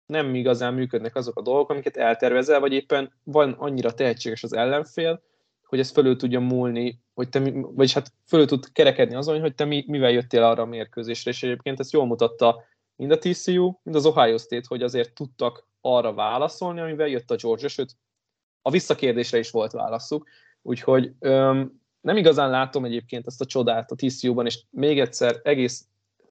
nem 0.05 0.35
igazán 0.35 0.73
működnek 0.73 1.15
azok 1.15 1.37
a 1.37 1.41
dolgok, 1.41 1.69
amiket 1.69 1.97
eltervezel, 1.97 2.59
vagy 2.59 2.73
éppen 2.73 3.13
van 3.23 3.51
annyira 3.51 3.93
tehetséges 3.93 4.43
az 4.43 4.53
ellenfél, 4.53 5.21
hogy 5.65 5.79
ez 5.79 5.91
fölül 5.91 6.15
tudja 6.15 6.39
múlni, 6.39 6.99
hogy 7.13 7.29
te, 7.29 7.51
vagyis 7.51 7.93
hát 7.93 8.13
fölül 8.27 8.47
tud 8.47 8.71
kerekedni 8.71 9.15
azon, 9.15 9.39
hogy 9.39 9.55
te 9.55 9.65
mi, 9.65 9.83
mivel 9.87 10.11
jöttél 10.11 10.43
arra 10.43 10.61
a 10.61 10.65
mérkőzésre, 10.65 11.31
és 11.31 11.43
egyébként 11.43 11.79
ezt 11.79 11.91
jól 11.91 12.05
mutatta 12.05 12.63
mind 12.95 13.11
a 13.11 13.17
TCU, 13.17 13.73
mind 13.83 13.95
az 13.95 14.05
Ohio 14.05 14.37
State, 14.37 14.65
hogy 14.67 14.83
azért 14.83 15.13
tudtak 15.13 15.67
arra 15.81 16.13
válaszolni, 16.13 16.79
amivel 16.79 17.07
jött 17.07 17.31
a 17.31 17.35
Georgia, 17.35 17.67
sőt, 17.67 17.95
a 18.61 18.69
visszakérdésre 18.69 19.37
is 19.37 19.51
volt 19.51 19.71
válaszuk, 19.71 20.27
úgyhogy 20.61 21.13
öm, 21.19 21.81
nem 22.01 22.17
igazán 22.17 22.49
látom 22.49 22.85
egyébként 22.85 23.27
ezt 23.27 23.41
a 23.41 23.45
csodát 23.45 23.91
a 23.91 23.95
TCU-ban, 23.95 24.45
és 24.45 24.59
még 24.69 24.99
egyszer 24.99 25.39
egész 25.43 25.85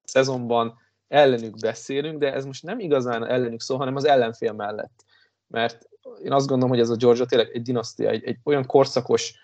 szezonban 0.04 0.78
ellenük 1.08 1.58
beszélünk, 1.58 2.18
de 2.18 2.32
ez 2.32 2.44
most 2.44 2.62
nem 2.62 2.78
igazán 2.78 3.26
ellenük 3.26 3.60
szól, 3.60 3.78
hanem 3.78 3.96
az 3.96 4.04
ellenfél 4.04 4.52
mellett. 4.52 5.04
Mert 5.46 5.88
én 6.22 6.32
azt 6.32 6.46
gondolom, 6.46 6.70
hogy 6.70 6.82
ez 6.82 6.90
a 6.90 6.96
Georgia 6.96 7.24
tényleg 7.24 7.50
egy 7.54 7.62
dinasztia, 7.62 8.10
egy, 8.10 8.24
egy 8.24 8.38
olyan 8.44 8.66
korszakos 8.66 9.34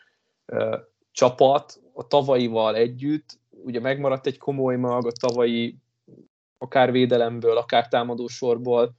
uh, 0.53 0.79
csapat, 1.13 1.81
a 1.93 2.07
tavalyival 2.07 2.77
együtt, 2.77 3.39
ugye 3.51 3.81
megmaradt 3.81 4.27
egy 4.27 4.39
komoly 4.39 4.77
mag 4.77 5.07
a 5.07 5.13
tavalyi 5.13 5.79
akár 6.59 6.93
védelemből, 6.93 7.57
akár 7.57 7.89
támadósorból, 7.89 8.95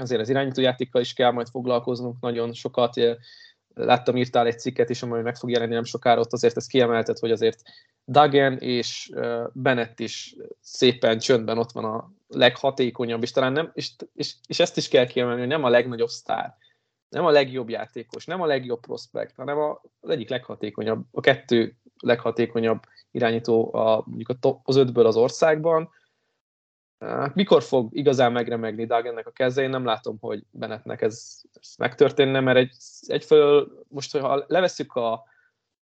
azért 0.00 0.20
az 0.20 0.28
irányító 0.28 0.60
játékkal 0.60 1.00
is 1.00 1.12
kell 1.12 1.30
majd 1.30 1.48
foglalkoznunk 1.48 2.20
nagyon 2.20 2.52
sokat. 2.52 2.94
Láttam, 3.74 4.16
írtál 4.16 4.46
egy 4.46 4.58
cikket 4.58 4.90
is, 4.90 5.02
amely 5.02 5.22
meg 5.22 5.36
fog 5.36 5.50
jelenni 5.50 5.74
nem 5.74 5.84
sokára, 5.84 6.20
ott 6.20 6.32
azért 6.32 6.56
ez 6.56 6.66
kiemeltet, 6.66 7.18
hogy 7.18 7.30
azért 7.30 7.62
Dagen 8.06 8.58
és 8.58 9.10
Bennett 9.52 10.00
is 10.00 10.36
szépen 10.60 11.18
csöndben 11.18 11.58
ott 11.58 11.72
van 11.72 11.84
a 11.84 12.10
leghatékonyabb, 12.28 13.22
és 13.22 13.30
talán 13.30 13.52
nem, 13.52 13.70
és, 13.74 13.90
és, 14.14 14.34
és 14.46 14.60
ezt 14.60 14.76
is 14.76 14.88
kell 14.88 15.06
kiemelni, 15.06 15.40
hogy 15.40 15.48
nem 15.48 15.64
a 15.64 15.68
legnagyobb 15.68 16.08
sztár, 16.08 16.56
nem 17.08 17.24
a 17.24 17.30
legjobb 17.30 17.68
játékos, 17.68 18.24
nem 18.24 18.40
a 18.40 18.46
legjobb 18.46 18.80
prospekt, 18.80 19.36
hanem 19.36 19.58
az 20.00 20.10
egyik 20.10 20.28
leghatékonyabb, 20.28 21.04
a 21.10 21.20
kettő 21.20 21.76
leghatékonyabb 21.98 22.82
irányító 23.10 23.74
a, 23.74 24.02
mondjuk 24.06 24.60
az 24.62 24.76
ötből 24.76 25.06
az 25.06 25.16
országban. 25.16 25.90
Mikor 27.34 27.62
fog 27.62 27.96
igazán 27.96 28.32
megremegni 28.32 28.86
Dagennek 28.86 29.26
a 29.26 29.30
keze? 29.30 29.62
Én 29.62 29.70
nem 29.70 29.84
látom, 29.84 30.16
hogy 30.20 30.42
Bennettnek 30.50 31.02
ez, 31.02 31.40
ez 31.60 31.74
megtörténne, 31.78 32.40
mert 32.40 32.58
egy, 32.58 32.76
egyfelől 33.06 33.84
most, 33.88 34.16
ha 34.16 34.44
levesszük 34.46 34.94
a, 34.94 35.12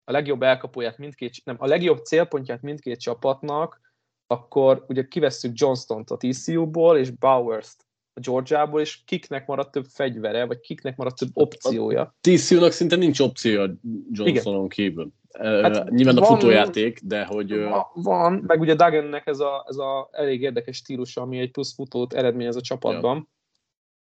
a 0.04 0.12
legjobb 0.12 0.42
elkapóját 0.42 0.98
mindkét, 0.98 1.40
nem, 1.44 1.56
a 1.58 1.66
legjobb 1.66 2.04
célpontját 2.04 2.62
mindkét 2.62 3.00
csapatnak, 3.00 3.80
akkor 4.26 4.84
ugye 4.88 5.08
kivesszük 5.08 5.52
Johnston-t 5.54 6.10
a 6.10 6.16
TCU-ból, 6.16 6.98
és 6.98 7.10
Bowers-t 7.10 7.86
a 8.12 8.20
Georgiából, 8.20 8.80
és 8.80 9.04
kiknek 9.04 9.46
maradt 9.46 9.72
több 9.72 9.86
fegyvere, 9.88 10.44
vagy 10.44 10.60
kiknek 10.60 10.96
maradt 10.96 11.16
több 11.16 11.30
opciója. 11.32 12.00
A 12.00 12.14
TCU-nak 12.20 12.72
szinte 12.72 12.96
nincs 12.96 13.20
opciója 13.20 13.74
Johnsonon 14.10 14.68
kívül. 14.68 15.12
Hát 15.38 15.90
Nyilván 15.90 16.14
van, 16.14 16.24
a 16.24 16.26
futójáték, 16.26 17.00
de 17.02 17.24
hogy... 17.24 17.64
Van, 17.94 18.44
meg 18.46 18.60
ugye 18.60 18.74
Duggannek 18.74 19.26
ez 19.26 19.40
a, 19.40 19.64
ez 19.68 19.76
a 19.76 20.08
elég 20.12 20.42
érdekes 20.42 20.76
stílusa, 20.76 21.20
ami 21.20 21.38
egy 21.38 21.50
plusz 21.50 21.74
futót 21.74 22.12
eredményez 22.12 22.56
a 22.56 22.60
csapatban, 22.60 23.16
ja. 23.16 23.26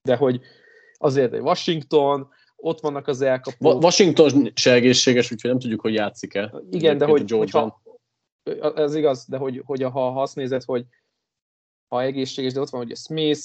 de 0.01 0.15
hogy 0.15 0.41
azért 0.97 1.33
egy 1.33 1.41
Washington, 1.41 2.29
ott 2.55 2.79
vannak 2.79 3.07
az 3.07 3.21
elkapók. 3.21 3.83
Washington 3.83 4.51
se 4.55 4.73
egészséges, 4.73 5.31
úgyhogy 5.31 5.49
nem 5.49 5.59
tudjuk, 5.59 5.81
hogy 5.81 5.93
játszik-e. 5.93 6.53
Igen, 6.69 6.97
de 6.97 7.05
hogy, 7.05 7.31
hogyha, 7.31 7.81
ez 8.75 8.95
igaz, 8.95 9.25
de 9.27 9.37
hogy, 9.37 9.61
hogy 9.65 9.83
ha 9.83 10.21
azt 10.21 10.35
nézed, 10.35 10.63
hogy 10.63 10.85
ha 11.87 12.01
egészséges, 12.01 12.53
de 12.53 12.59
ott 12.59 12.69
van 12.69 12.81
ugye 12.81 12.95
Smith, 12.95 13.41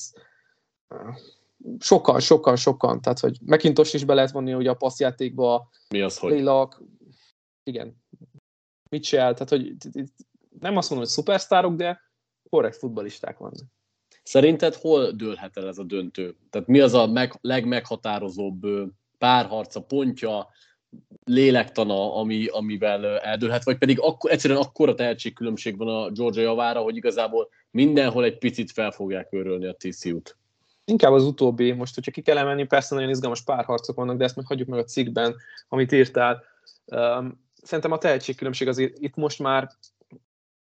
sokan, 1.79 2.21
sokan, 2.21 2.57
sokan, 2.57 3.01
tehát 3.01 3.19
hogy 3.19 3.39
McIntosh 3.45 3.95
is 3.95 4.05
be 4.05 4.15
lehet 4.15 4.31
vonni 4.31 4.55
ugye 4.55 4.71
a 4.71 4.75
passzjátékba. 4.75 5.69
Mi 5.89 6.01
az, 6.01 6.19
hogy? 6.19 6.33
Lélak, 6.33 6.83
igen, 7.67 8.03
Mitchell, 8.91 9.33
tehát 9.33 9.49
hogy 9.49 9.75
nem 10.61 10.77
azt 10.77 10.91
mondom, 10.91 11.07
hogy 11.07 11.17
szupersztárok, 11.17 11.75
de 11.75 12.01
korrekt 12.51 12.77
futbalisták 12.77 13.39
vannak. 13.39 13.67
Szerinted 14.23 14.75
hol 14.75 15.11
dőlhet 15.11 15.57
el 15.57 15.69
ez 15.69 15.79
a 15.79 15.83
döntő? 15.83 16.37
Tehát 16.51 16.69
mi 16.69 16.81
az 16.81 16.95
a 16.95 17.07
meg, 17.07 17.39
legmeghatározóbb 17.41 18.67
párharca, 19.19 19.83
pontja, 19.83 20.49
lélektana, 21.25 22.15
ami, 22.15 22.47
amivel 22.47 23.19
eldőlhet, 23.19 23.65
vagy 23.65 23.79
pedig 23.79 24.01
akkor, 24.01 24.31
egyszerűen 24.31 24.61
akkora 24.61 24.95
tehetségkülönbség 24.95 25.77
van 25.77 25.89
a 25.89 26.11
Georgia 26.11 26.43
javára, 26.43 26.81
hogy 26.81 26.97
igazából 26.97 27.49
mindenhol 27.71 28.25
egy 28.25 28.39
picit 28.39 28.71
fel 28.71 28.91
fogják 28.91 29.33
örölni 29.33 29.67
a 29.67 29.77
TCU-t. 29.79 30.37
Inkább 30.85 31.13
az 31.13 31.25
utóbbi, 31.25 31.73
most 31.73 31.95
hogyha 31.95 32.11
ki 32.11 32.23
kell 32.23 32.39
emelni, 32.39 32.65
persze 32.65 32.95
nagyon 32.95 33.11
izgalmas 33.11 33.43
párharcok 33.43 33.97
vannak, 33.97 34.17
de 34.17 34.25
ezt 34.25 34.37
meg 34.37 34.47
hagyjuk 34.47 34.69
meg 34.69 34.79
a 34.79 34.85
cikkben, 34.85 35.37
amit 35.69 35.93
írtál. 35.93 36.43
Um, 36.85 37.46
szerintem 37.67 37.93
a 37.93 37.99
tehetségkülönbség 37.99 38.69
az 38.69 38.79
itt 38.79 39.15
most 39.15 39.39
már, 39.39 39.69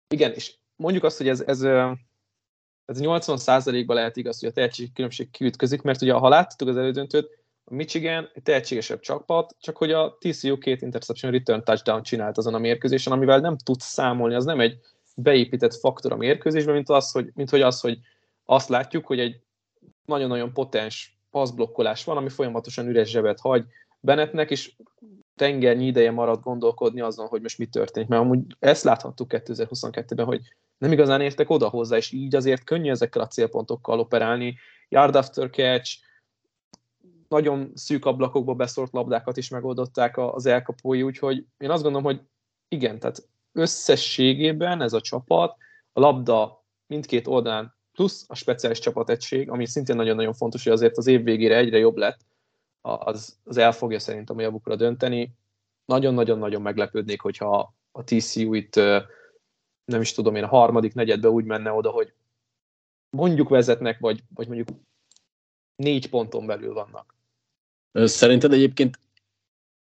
igen, 0.07 0.33
és 0.33 0.55
mondjuk 0.75 1.03
azt, 1.03 1.17
hogy 1.17 1.27
ez, 1.27 1.41
ez, 1.41 1.61
ez 2.85 2.99
80%-ban 2.99 3.95
lehet 3.95 4.17
igaz, 4.17 4.39
hogy 4.39 4.49
a 4.49 4.53
tehetségkülönbség 4.53 5.29
kiütközik, 5.29 5.81
mert 5.81 6.01
ugye 6.01 6.13
ha 6.13 6.29
láttatok 6.29 6.67
az 6.67 6.77
elődöntőt, 6.77 7.45
a 7.69 7.73
Michigan 7.73 8.29
egy 8.33 8.43
tehetségesebb 8.43 8.99
csapat, 8.99 9.55
csak 9.59 9.77
hogy 9.77 9.91
a 9.91 10.17
TCU 10.19 10.57
két 10.57 10.81
interception 10.81 11.31
return 11.31 11.63
touchdown 11.63 12.03
csinált 12.03 12.37
azon 12.37 12.53
a 12.53 12.57
mérkőzésen, 12.57 13.13
amivel 13.13 13.39
nem 13.39 13.57
tudsz 13.57 13.85
számolni, 13.85 14.35
az 14.35 14.45
nem 14.45 14.59
egy 14.59 14.79
beépített 15.15 15.73
faktor 15.73 16.11
a 16.11 16.15
mérkőzésben, 16.15 16.73
mint, 16.73 16.89
az, 16.89 17.11
hogy, 17.11 17.29
mint 17.33 17.49
hogy 17.49 17.61
az, 17.61 17.79
hogy 17.79 17.99
azt 18.45 18.69
látjuk, 18.69 19.05
hogy 19.05 19.19
egy 19.19 19.39
nagyon-nagyon 20.05 20.53
potens 20.53 21.17
passzblokkolás 21.31 22.03
van, 22.03 22.17
ami 22.17 22.29
folyamatosan 22.29 22.87
üres 22.87 23.09
zsebet 23.09 23.39
hagy 23.39 23.65
Bennettnek, 23.99 24.51
és 24.51 24.75
tengernyi 25.37 25.85
ideje 25.85 26.11
marad 26.11 26.41
gondolkodni 26.41 27.01
azon, 27.01 27.27
hogy 27.27 27.41
most 27.41 27.57
mi 27.57 27.65
történik. 27.65 28.09
Mert 28.09 28.21
amúgy 28.21 28.41
ezt 28.59 28.83
láthattuk 28.83 29.27
2022-ben, 29.33 30.25
hogy 30.25 30.41
nem 30.77 30.91
igazán 30.91 31.21
értek 31.21 31.49
oda 31.49 31.69
hozzá, 31.69 31.97
és 31.97 32.11
így 32.11 32.35
azért 32.35 32.63
könnyű 32.63 32.89
ezekkel 32.89 33.21
a 33.21 33.27
célpontokkal 33.27 33.99
operálni. 33.99 34.57
Yard 34.89 35.15
after 35.15 35.49
catch, 35.49 35.97
nagyon 37.27 37.71
szűk 37.73 38.05
ablakokba 38.05 38.53
beszort 38.53 38.93
labdákat 38.93 39.37
is 39.37 39.49
megoldották 39.49 40.17
az 40.17 40.45
elkapói, 40.45 41.03
úgyhogy 41.03 41.45
én 41.57 41.69
azt 41.69 41.83
gondolom, 41.83 42.05
hogy 42.05 42.21
igen, 42.67 42.99
tehát 42.99 43.27
összességében 43.51 44.81
ez 44.81 44.93
a 44.93 45.01
csapat, 45.01 45.55
a 45.93 45.99
labda 45.99 46.65
mindkét 46.87 47.27
oldalán 47.27 47.75
plusz 47.93 48.25
a 48.27 48.35
speciális 48.35 48.79
csapategység, 48.79 49.49
ami 49.49 49.67
szintén 49.67 49.95
nagyon-nagyon 49.95 50.33
fontos, 50.33 50.63
hogy 50.63 50.73
azért 50.73 50.97
az 50.97 51.07
év 51.07 51.23
végére 51.23 51.57
egyre 51.57 51.77
jobb 51.77 51.97
lett, 51.97 52.19
az, 52.87 53.37
az 53.43 53.57
el 53.57 53.71
fogja 53.71 53.99
szerintem 53.99 54.37
a 54.37 54.41
javukra 54.41 54.75
dönteni. 54.75 55.31
Nagyon-nagyon-nagyon 55.85 56.61
meglepődnék, 56.61 57.21
hogyha 57.21 57.73
a 57.91 58.03
TCU 58.03 58.53
itt 58.53 58.75
nem 59.85 60.01
is 60.01 60.11
tudom 60.11 60.35
én, 60.35 60.43
a 60.43 60.47
harmadik 60.47 60.93
negyedbe 60.93 61.29
úgy 61.29 61.45
menne 61.45 61.71
oda, 61.71 61.89
hogy 61.89 62.13
mondjuk 63.09 63.49
vezetnek, 63.49 63.99
vagy, 63.99 64.23
vagy 64.35 64.47
mondjuk 64.47 64.67
négy 65.75 66.09
ponton 66.09 66.45
belül 66.45 66.73
vannak. 66.73 67.15
Szerinted 67.91 68.53
egyébként 68.53 68.99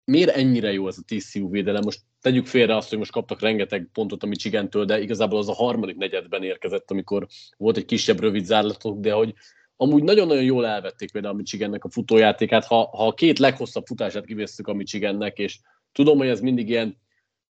miért 0.03 0.35
ennyire 0.35 0.71
jó 0.71 0.87
ez 0.87 0.97
a 0.97 1.03
TCU 1.05 1.49
védelem? 1.49 1.81
Most 1.83 2.01
tegyük 2.21 2.45
félre 2.45 2.75
azt, 2.75 2.89
hogy 2.89 2.97
most 2.97 3.11
kaptak 3.11 3.39
rengeteg 3.39 3.89
pontot 3.93 4.23
a 4.23 4.27
Michigantől, 4.27 4.85
de 4.85 4.99
igazából 4.99 5.39
az 5.39 5.49
a 5.49 5.53
harmadik 5.53 5.95
negyedben 5.97 6.43
érkezett, 6.43 6.91
amikor 6.91 7.27
volt 7.57 7.77
egy 7.77 7.85
kisebb 7.85 8.19
rövid 8.19 8.45
zárlatok, 8.45 8.99
de 8.99 9.13
hogy 9.13 9.33
amúgy 9.77 10.03
nagyon-nagyon 10.03 10.43
jól 10.43 10.65
elvették 10.65 11.11
például 11.11 11.33
a 11.33 11.37
Michigannek 11.37 11.83
a 11.83 11.89
futójátékát. 11.89 12.65
Ha, 12.65 12.75
ha 12.75 13.07
a 13.07 13.13
két 13.13 13.39
leghosszabb 13.39 13.85
futását 13.85 14.25
kivésztük 14.25 14.67
a 14.67 14.73
Michigannek, 14.73 15.37
és 15.37 15.59
tudom, 15.91 16.17
hogy 16.17 16.27
ez 16.27 16.39
mindig 16.39 16.69
ilyen 16.69 16.97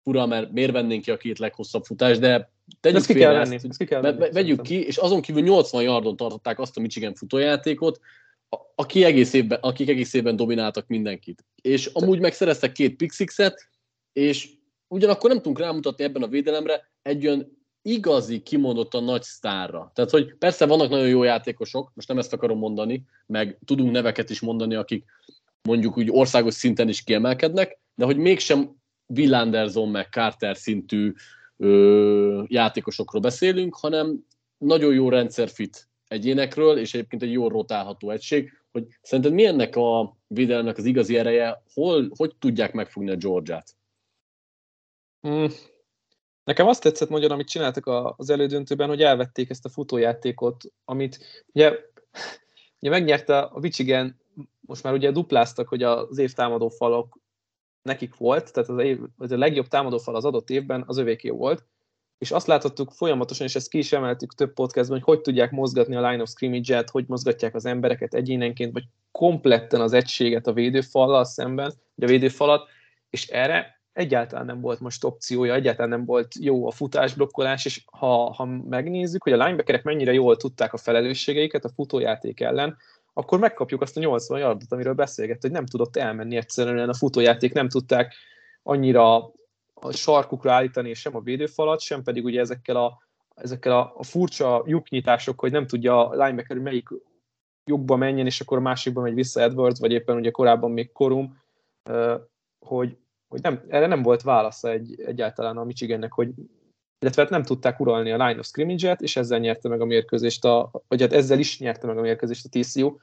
fura, 0.03 0.27
mert 0.27 0.53
miért 0.53 0.73
vennénk 0.73 1.03
ki 1.03 1.11
a 1.11 1.17
két 1.17 1.39
leghosszabb 1.39 1.85
futást, 1.85 2.21
de 2.21 2.53
tegyük 2.81 2.99
ezt 2.99 3.07
ki 3.07 3.15
kell 3.15 3.33
venni, 3.33 3.55
ezt, 3.55 3.77
ki 3.77 3.85
kell 3.85 4.01
venni, 4.01 4.31
vegyük 4.33 4.63
ki, 4.63 4.87
és 4.87 4.97
azon 4.97 5.21
kívül 5.21 5.43
80 5.43 5.83
yardon 5.83 6.17
tartották 6.17 6.59
azt 6.59 6.77
a 6.77 6.81
Michigan 6.81 7.15
futójátékot, 7.15 8.01
aki 8.75 9.05
egész 9.05 9.33
évben, 9.33 9.59
akik 9.63 9.89
egész 9.89 10.15
évben 10.15 10.37
domináltak 10.37 10.87
mindenkit. 10.87 11.45
És 11.63 11.87
amúgy 11.87 12.21
megszereztek 12.21 12.73
két 12.73 12.97
pixixet, 12.97 13.69
és 14.13 14.51
ugyanakkor 14.89 15.31
nem 15.31 15.39
tudunk 15.39 15.59
rámutatni 15.59 16.05
ebben 16.05 16.23
a 16.23 16.29
védelemre 16.29 16.91
egy 17.03 17.27
olyan 17.27 17.64
igazi, 17.87 18.43
kimondottan 18.43 19.05
nagy 19.05 19.23
sztárra. 19.23 19.91
Tehát, 19.95 20.11
hogy 20.11 20.35
persze 20.35 20.67
vannak 20.67 20.89
nagyon 20.89 21.09
jó 21.09 21.23
játékosok, 21.23 21.91
most 21.95 22.09
nem 22.09 22.19
ezt 22.19 22.33
akarom 22.33 22.59
mondani, 22.59 23.05
meg 23.27 23.59
tudunk 23.65 23.91
neveket 23.91 24.31
is 24.31 24.41
mondani, 24.41 24.75
akik 24.75 25.05
mondjuk 25.63 25.97
úgy 25.97 26.11
országos 26.11 26.55
szinten 26.55 26.89
is 26.89 27.03
kiemelkednek, 27.03 27.79
de 27.95 28.05
hogy 28.05 28.17
mégsem 28.17 28.77
Will 29.07 29.45
meg 29.91 30.09
Carter 30.11 30.57
szintű 30.57 31.13
ö, 31.57 32.43
játékosokról 32.47 33.21
beszélünk, 33.21 33.77
hanem 33.77 34.27
nagyon 34.59 34.95
jó 34.95 35.09
rendszerfit 35.09 35.89
egyénekről, 36.09 36.79
és 36.79 36.95
egyébként 36.95 37.23
egy 37.23 37.33
jól 37.33 37.49
rotálható 37.49 38.11
egység, 38.11 38.53
hogy 38.73 38.87
szerinted 39.03 39.33
mi 39.33 39.47
ennek 39.47 39.77
a 39.77 40.17
védelemnek 40.27 40.77
az 40.77 40.85
igazi 40.85 41.19
ereje, 41.19 41.63
hol, 41.75 42.11
hogy 42.17 42.37
tudják 42.39 42.73
megfogni 42.73 43.11
a 43.11 43.17
Georgiát? 43.17 43.77
Hmm. 45.21 45.49
Nekem 46.45 46.67
azt 46.67 46.83
tetszett 46.83 47.09
nagyon, 47.09 47.31
amit 47.31 47.49
csináltak 47.49 48.15
az 48.17 48.31
elődöntőben, 48.31 48.89
hogy 48.89 49.03
elvették 49.03 49.51
ezt 49.51 49.65
a 49.65 49.69
futójátékot, 49.69 50.65
amit 50.85 51.45
ugye, 51.53 51.73
ugye 52.81 52.91
megnyerte 52.91 53.39
a 53.39 53.59
Michigan, 53.59 54.21
most 54.61 54.83
már 54.83 54.93
ugye 54.93 55.11
dupláztak, 55.11 55.69
hogy 55.69 55.83
az 55.83 56.19
év 56.19 56.33
támadó 56.33 56.69
falok 56.69 57.19
nekik 57.83 58.17
volt, 58.17 58.53
tehát 58.53 58.69
az, 58.69 58.79
év, 58.79 59.01
az 59.19 59.31
a 59.31 59.39
legjobb 59.39 59.69
támadó 59.69 59.99
fal 59.99 60.17
az 60.17 60.25
adott 60.25 60.51
évben 60.51 60.85
az 60.87 60.99
övéké 60.99 61.29
volt, 61.31 61.65
és 62.19 62.31
azt 62.31 62.47
láthattuk 62.47 62.91
folyamatosan, 62.91 63.47
és 63.47 63.55
ezt 63.55 63.69
ki 63.69 63.79
is 63.79 63.93
emeltük 63.93 64.35
több 64.35 64.53
podcastban, 64.53 64.99
hogy 64.99 65.15
hogy 65.15 65.23
tudják 65.23 65.51
mozgatni 65.51 65.97
a 65.97 66.11
line 66.11 66.23
of 66.23 66.29
scrimmage-et, 66.29 66.91
hogy 66.91 67.05
mozgatják 67.09 67.55
az 67.55 67.67
embereket 67.67 68.15
egyénenként, 68.15 68.73
vagy 68.73 68.85
kompletten 69.11 69.81
az 69.81 69.93
egységet 69.93 70.47
a 70.47 70.53
védőfallal 70.53 71.25
szemben, 71.25 71.73
vagy 71.95 72.09
a 72.09 72.13
védőfalat, 72.13 72.69
és 73.11 73.27
erre 73.27 73.83
egyáltalán 73.95 74.47
nem 74.47 74.61
volt 74.61 74.81
most 74.81 75.05
opciója, 75.05 75.55
egyáltalán 75.55 75.91
nem 75.91 76.05
volt 76.05 76.35
jó 76.41 76.67
a 76.67 76.71
futásblokkolás, 76.71 77.65
és 77.65 77.85
ha, 77.93 78.33
ha 78.33 78.45
megnézzük, 78.45 79.23
hogy 79.23 79.33
a 79.33 79.45
linebackerek 79.45 79.83
mennyire 79.83 80.13
jól 80.13 80.37
tudták 80.37 80.73
a 80.73 80.77
felelősségeiket 80.77 81.65
a 81.65 81.73
futójáték 81.75 82.41
ellen, 82.41 82.77
akkor 83.13 83.39
megkapjuk 83.39 83.81
azt 83.81 83.97
a 83.97 84.01
80 84.01 84.39
yardot, 84.39 84.73
amiről 84.73 84.95
beszélgett, 84.95 85.41
hogy 85.41 85.51
nem 85.51 85.67
tudott 85.67 85.97
elmenni 85.97 86.37
egyszerűen 86.37 86.89
a 86.89 86.95
futójáték, 86.95 87.53
nem 87.53 87.69
tudták 87.69 88.15
annyira 88.63 89.17
a 89.75 89.93
sarkukra 89.93 90.53
állítani, 90.53 90.95
sem 90.95 91.17
a 91.17 91.21
védőfalat, 91.21 91.81
sem 91.81 92.03
pedig 92.03 92.25
ugye 92.25 92.41
ezekkel 92.41 92.77
a, 92.77 93.03
ezekkel 93.35 93.93
a 93.97 94.03
furcsa 94.03 94.63
lyuknyitások, 94.67 95.41
hogy 95.41 95.51
nem 95.51 95.67
tudja 95.67 96.09
a 96.09 96.25
linebacker, 96.25 96.57
hogy 96.57 96.65
melyik 96.65 96.89
lyukba 97.65 97.97
menjen, 97.97 98.27
és 98.27 98.41
akkor 98.41 98.59
a 98.59 98.61
másikba 98.61 99.01
megy 99.01 99.15
vissza 99.15 99.41
Edwards, 99.41 99.81
vagy 99.81 99.93
éppen 99.93 100.17
ugye 100.17 100.31
korábban 100.31 100.71
még 100.71 100.93
Korum, 100.93 101.43
hogy, 102.67 102.97
hogy 103.35 103.43
nem, 103.43 103.63
erre 103.69 103.87
nem 103.87 104.03
volt 104.03 104.23
válasza 104.23 104.71
egy, 104.71 105.01
egyáltalán 105.01 105.57
a 105.57 105.65
Michigannek, 105.65 106.13
hogy 106.13 106.31
illetve 106.99 107.23
hát 107.23 107.31
nem 107.31 107.43
tudták 107.43 107.81
uralni 107.81 108.11
a 108.11 108.27
line 108.27 108.39
of 108.39 108.47
scrimmage-et, 108.47 109.01
és 109.01 109.17
ezzel 109.17 109.39
nyerte 109.39 109.69
meg 109.69 109.81
a 109.81 109.85
mérkőzést, 109.85 110.45
a, 110.45 110.71
vagy 110.89 111.01
hát 111.01 111.13
ezzel 111.13 111.39
is 111.39 111.59
nyerte 111.59 111.87
meg 111.87 111.99
a 111.99 112.01
mérkőzést 112.01 112.45
a 112.45 112.59
TCU. 112.59 112.97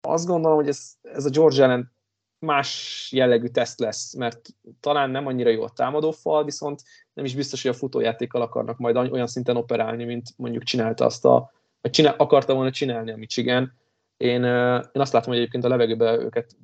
Azt 0.00 0.26
gondolom, 0.26 0.56
hogy 0.56 0.68
ez, 0.68 0.94
ez 1.02 1.24
a 1.24 1.30
Georgia 1.30 1.64
ellen 1.64 1.92
más 2.38 3.08
jellegű 3.12 3.46
teszt 3.46 3.80
lesz, 3.80 4.14
mert 4.14 4.48
talán 4.80 5.10
nem 5.10 5.26
annyira 5.26 5.50
jó 5.50 5.62
a 5.62 5.70
támadó 5.70 6.10
fal, 6.10 6.44
viszont 6.44 6.82
nem 7.12 7.24
is 7.24 7.34
biztos, 7.34 7.62
hogy 7.62 7.70
a 7.70 7.74
futójátékkal 7.74 8.42
akarnak 8.42 8.78
majd 8.78 8.96
olyan 8.96 9.26
szinten 9.26 9.56
operálni, 9.56 10.04
mint 10.04 10.28
mondjuk 10.36 10.62
csinálta 10.62 11.04
azt 11.04 11.24
a, 11.24 11.52
vagy 11.80 11.90
csinál, 11.90 12.14
akarta 12.16 12.54
volna 12.54 12.70
csinálni 12.70 13.10
a 13.10 13.16
Michigan. 13.16 13.72
Én, 14.16 14.44
én 14.92 15.00
azt 15.00 15.12
látom, 15.12 15.30
hogy 15.30 15.38
egyébként 15.38 15.64
a 15.64 15.68
levegőben 15.68 16.20
őket 16.20 16.56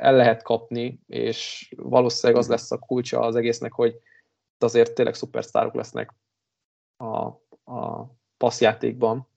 el 0.00 0.16
lehet 0.16 0.42
kapni, 0.42 1.00
és 1.06 1.68
valószínűleg 1.76 2.42
az 2.42 2.48
lesz 2.48 2.70
a 2.70 2.78
kulcsa 2.78 3.20
az 3.20 3.36
egésznek, 3.36 3.72
hogy 3.72 4.00
azért 4.58 4.94
tényleg 4.94 5.14
szupersztárok 5.14 5.74
lesznek 5.74 6.14
a, 6.96 7.26
a 7.72 8.10
passzjátékban. 8.36 9.28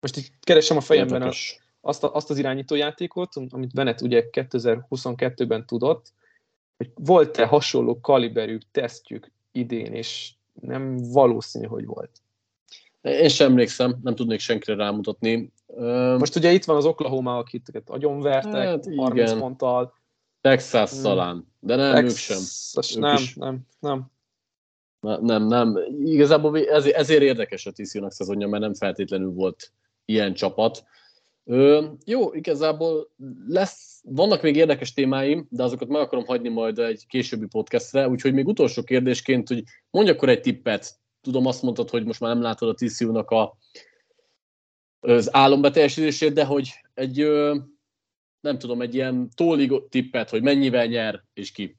Most 0.00 0.16
így 0.16 0.30
keresem 0.40 0.76
a 0.76 0.80
fejemben 0.80 1.22
a, 1.22 1.30
azt, 1.80 2.04
a, 2.04 2.14
azt 2.14 2.30
az 2.30 2.38
irányítójátékot, 2.38 3.36
amit 3.48 3.74
Bennett 3.74 4.00
ugye 4.00 4.24
2022-ben 4.30 5.66
tudott, 5.66 6.12
hogy 6.76 6.90
volt-e 6.94 7.46
hasonló 7.46 8.00
kaliberű 8.00 8.58
tesztjük 8.70 9.30
idén, 9.52 9.94
és 9.94 10.32
nem 10.52 10.96
valószínű, 10.96 11.66
hogy 11.66 11.84
volt. 11.84 12.20
Én 13.00 13.28
sem 13.28 13.50
emlékszem, 13.50 13.98
nem 14.02 14.14
tudnék 14.14 14.40
senkire 14.40 14.76
rámutatni. 14.76 15.52
Most 16.18 16.36
ugye 16.36 16.52
itt 16.52 16.64
van 16.64 16.76
az 16.76 16.84
Oklahoma, 16.84 17.38
akit 17.38 17.82
agyonvertek, 17.86 18.52
hát, 18.52 18.86
30 18.96 19.30
igen. 19.30 19.38
ponttal. 19.38 19.94
Texas 20.40 20.90
hmm. 20.90 21.02
talán, 21.02 21.52
de 21.60 21.76
nem, 21.76 21.94
Texas, 21.94 22.72
ők 22.76 22.82
sem. 22.82 23.00
Nem, 23.00 23.16
ők 23.22 23.34
nem, 23.34 23.66
nem. 23.78 24.10
Na, 25.00 25.20
nem, 25.20 25.46
nem. 25.46 25.78
Igazából 26.04 26.58
ezért, 26.58 26.96
ezért 26.96 27.22
érdekes 27.22 27.66
a 27.66 27.72
TCU-nak 27.72 28.12
szezonja, 28.12 28.48
mert 28.48 28.62
nem 28.62 28.74
feltétlenül 28.74 29.30
volt 29.30 29.72
ilyen 30.04 30.34
csapat. 30.34 30.84
Ö, 31.44 31.84
jó, 32.04 32.32
igazából 32.32 33.10
lesz, 33.48 34.00
vannak 34.04 34.42
még 34.42 34.56
érdekes 34.56 34.92
témáim, 34.92 35.46
de 35.50 35.62
azokat 35.62 35.88
meg 35.88 36.00
akarom 36.00 36.24
hagyni 36.24 36.48
majd 36.48 36.78
egy 36.78 37.06
későbbi 37.06 37.46
podcastre, 37.46 38.08
úgyhogy 38.08 38.32
még 38.32 38.46
utolsó 38.46 38.82
kérdésként, 38.82 39.48
hogy 39.48 39.62
mondj 39.90 40.10
akkor 40.10 40.28
egy 40.28 40.40
tippet. 40.40 40.98
Tudom, 41.20 41.46
azt 41.46 41.62
mondtad, 41.62 41.90
hogy 41.90 42.04
most 42.04 42.20
már 42.20 42.32
nem 42.32 42.42
látod 42.42 42.68
a 42.68 42.74
TCU-nak 42.74 43.30
a, 43.30 43.56
az 45.06 45.34
álombeteljesítését, 45.34 46.32
de 46.32 46.44
hogy 46.44 46.80
egy, 46.94 47.18
nem 48.40 48.58
tudom, 48.58 48.80
egy 48.80 48.94
ilyen 48.94 49.30
tólig 49.34 49.88
tippet, 49.88 50.30
hogy 50.30 50.42
mennyivel 50.42 50.86
nyer, 50.86 51.24
és 51.32 51.52
ki. 51.52 51.78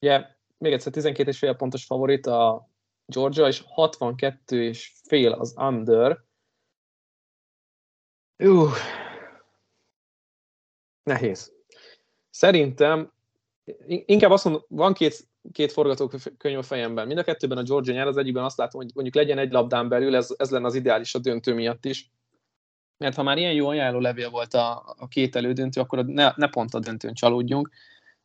Ugye, 0.00 0.12
yeah, 0.12 0.24
még 0.58 0.72
egyszer 0.72 0.92
12 0.92 1.28
és 1.30 1.38
fél 1.38 1.54
pontos 1.54 1.84
favorit 1.84 2.26
a 2.26 2.70
Georgia, 3.06 3.46
és 3.46 3.62
62 3.66 4.62
és 4.62 4.92
fél 5.02 5.32
az 5.32 5.54
under, 5.56 6.24
Ú, 8.38 8.66
nehéz. 11.02 11.52
Szerintem 12.30 13.12
inkább 13.86 14.30
azt 14.30 14.44
mondom, 14.44 14.62
van 14.68 14.94
két, 14.94 15.28
két 15.52 15.72
forgatókönyv 15.72 16.58
a 16.58 16.62
fejemben. 16.62 17.06
Mind 17.06 17.18
a 17.18 17.22
kettőben 17.22 17.58
a 17.58 17.62
Georgia 17.62 17.94
nyer, 17.94 18.06
az 18.06 18.16
egyikben 18.16 18.44
azt 18.44 18.56
látom, 18.56 18.80
hogy 18.80 18.90
mondjuk 18.94 19.16
legyen 19.16 19.38
egy 19.38 19.52
labdán 19.52 19.88
belül, 19.88 20.16
ez, 20.16 20.34
ez 20.36 20.50
lenne 20.50 20.66
az 20.66 20.74
ideális 20.74 21.14
a 21.14 21.18
döntő 21.18 21.54
miatt 21.54 21.84
is. 21.84 22.10
Mert 22.96 23.16
ha 23.16 23.22
már 23.22 23.38
ilyen 23.38 23.52
jó 23.52 23.68
ajánló 23.68 23.98
levél 23.98 24.30
volt 24.30 24.54
a, 24.54 24.94
a 24.98 25.08
két 25.08 25.36
elődöntő, 25.36 25.80
akkor 25.80 26.04
ne, 26.04 26.32
ne 26.36 26.48
pont 26.48 26.74
a 26.74 26.78
döntőn 26.78 27.14
csalódjunk. 27.14 27.70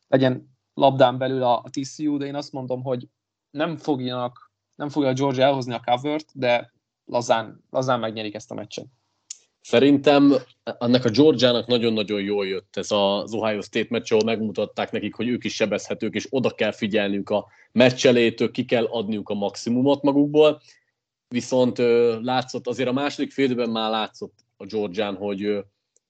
Legyen 0.07 0.57
labdán 0.73 1.17
belül 1.17 1.43
a, 1.43 1.57
a 1.57 1.69
TCU, 1.69 2.17
de 2.17 2.25
én 2.25 2.36
azt 2.36 2.51
mondom, 2.51 2.84
hogy 2.84 3.07
nem 3.51 3.77
fogjanak, 3.77 4.51
nem 4.75 4.89
fogja 4.89 5.10
a 5.10 5.13
Georgia 5.13 5.43
elhozni 5.43 5.73
a 5.73 5.81
covert, 5.86 6.29
de 6.34 6.71
lazán, 7.05 7.63
lazán 7.69 7.99
megnyerik 7.99 8.34
ezt 8.34 8.51
a 8.51 8.55
meccset. 8.55 8.88
Szerintem 9.62 10.34
annak 10.63 11.06
a 11.06 11.10
Georgiának 11.10 11.67
nagyon-nagyon 11.67 12.21
jól 12.21 12.47
jött 12.47 12.78
ez 12.78 12.91
az 12.91 13.34
Ohio 13.34 13.62
State 13.62 13.88
meccs, 13.89 14.12
ahol 14.12 14.24
megmutatták 14.24 14.91
nekik, 14.91 15.15
hogy 15.15 15.28
ők 15.28 15.43
is 15.43 15.56
sebezhetők, 15.56 16.13
és 16.15 16.28
oda 16.30 16.50
kell 16.50 16.71
figyelniük 16.71 17.30
a 17.30 17.47
meccselétől, 17.71 18.52
ki 18.52 18.65
kell 18.65 18.86
adniuk 18.86 19.30
a 19.30 19.34
maximumot 19.34 20.02
magukból. 20.02 20.62
Viszont 21.28 21.78
látszott, 22.21 22.67
azért 22.67 22.89
a 22.89 22.93
második 22.93 23.32
félidőben 23.32 23.69
már 23.69 23.89
látszott 23.89 24.34
a 24.58 24.65
Georgián, 24.65 25.15
hogy 25.15 25.63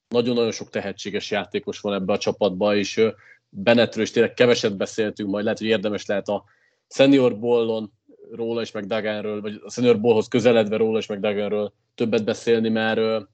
nagyon-nagyon 0.08 0.52
sok 0.52 0.70
tehetséges 0.70 1.32
játékos 1.32 1.80
van 1.80 1.94
ebbe 1.94 2.14
a 2.14 2.18
csapatba, 2.18 2.76
és 2.76 3.02
Bennettről 3.50 4.04
is 4.04 4.12
tényleg 4.12 4.34
keveset 4.34 4.78
beszéltünk, 4.78 5.30
majd 5.30 5.44
lehet, 5.44 5.60
hogy 5.60 5.68
érdemes 5.68 6.06
lehet 6.06 6.28
a 6.28 6.44
senior 6.88 7.40
ballon 7.40 7.92
róla 8.32 8.62
és 8.62 8.72
meg 8.72 8.86
Daganről, 8.86 9.42
vagy 9.42 9.62
a 9.64 9.72
senior 9.72 10.00
ballhoz 10.00 10.28
közeledve 10.28 10.78
róla 10.78 10.98
és 10.98 11.06
meg 11.06 11.20
Daganről 11.20 11.74
többet 11.96 12.24
beszélni, 12.24 12.70
mert 12.70 13.28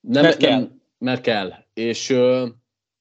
nem, 0.00 0.22
mert 0.22 0.36
kell. 0.36 0.50
Nem, 0.50 0.80
mert 0.98 1.20
kell. 1.20 1.52
És 1.74 2.10
uh, 2.10 2.48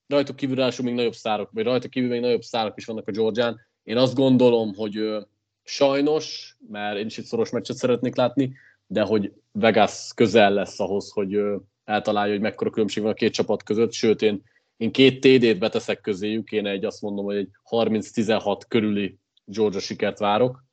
rajtuk 0.07 0.35
kívül 0.35 0.55
ráadásul 0.55 0.85
még 0.85 0.93
nagyobb 0.93 1.13
szárok, 1.13 1.49
vagy 1.51 1.63
rajtuk 1.63 1.89
kívül 1.89 2.09
még 2.09 2.21
nagyobb 2.21 2.41
szárok 2.41 2.77
is 2.77 2.85
vannak 2.85 3.07
a 3.07 3.11
Georgián. 3.11 3.59
Én 3.83 3.97
azt 3.97 4.15
gondolom, 4.15 4.73
hogy 4.75 4.97
uh, 4.97 5.23
sajnos, 5.63 6.55
mert 6.69 6.97
én 6.97 7.05
is 7.05 7.17
egy 7.17 7.25
szoros 7.25 7.49
meccset 7.49 7.77
szeretnék 7.77 8.15
látni, 8.15 8.53
de 8.87 9.01
hogy 9.01 9.33
Vegas 9.51 10.11
közel 10.15 10.53
lesz 10.53 10.79
ahhoz, 10.79 11.11
hogy 11.11 11.35
uh, 11.35 11.61
eltalálja, 11.83 12.33
hogy 12.33 12.41
mekkora 12.41 12.69
különbség 12.69 13.03
van 13.03 13.11
a 13.11 13.15
két 13.15 13.33
csapat 13.33 13.63
között, 13.63 13.91
sőt 13.91 14.21
én, 14.21 14.43
én 14.77 14.91
két 14.91 15.19
TD-t 15.19 15.59
beteszek 15.59 16.01
közéjük, 16.01 16.51
én 16.51 16.65
egy 16.65 16.85
azt 16.85 17.01
mondom, 17.01 17.25
hogy 17.25 17.35
egy 17.35 17.49
30-16 17.69 18.61
körüli 18.67 19.17
Georgia 19.45 19.79
sikert 19.79 20.19
várok, 20.19 20.63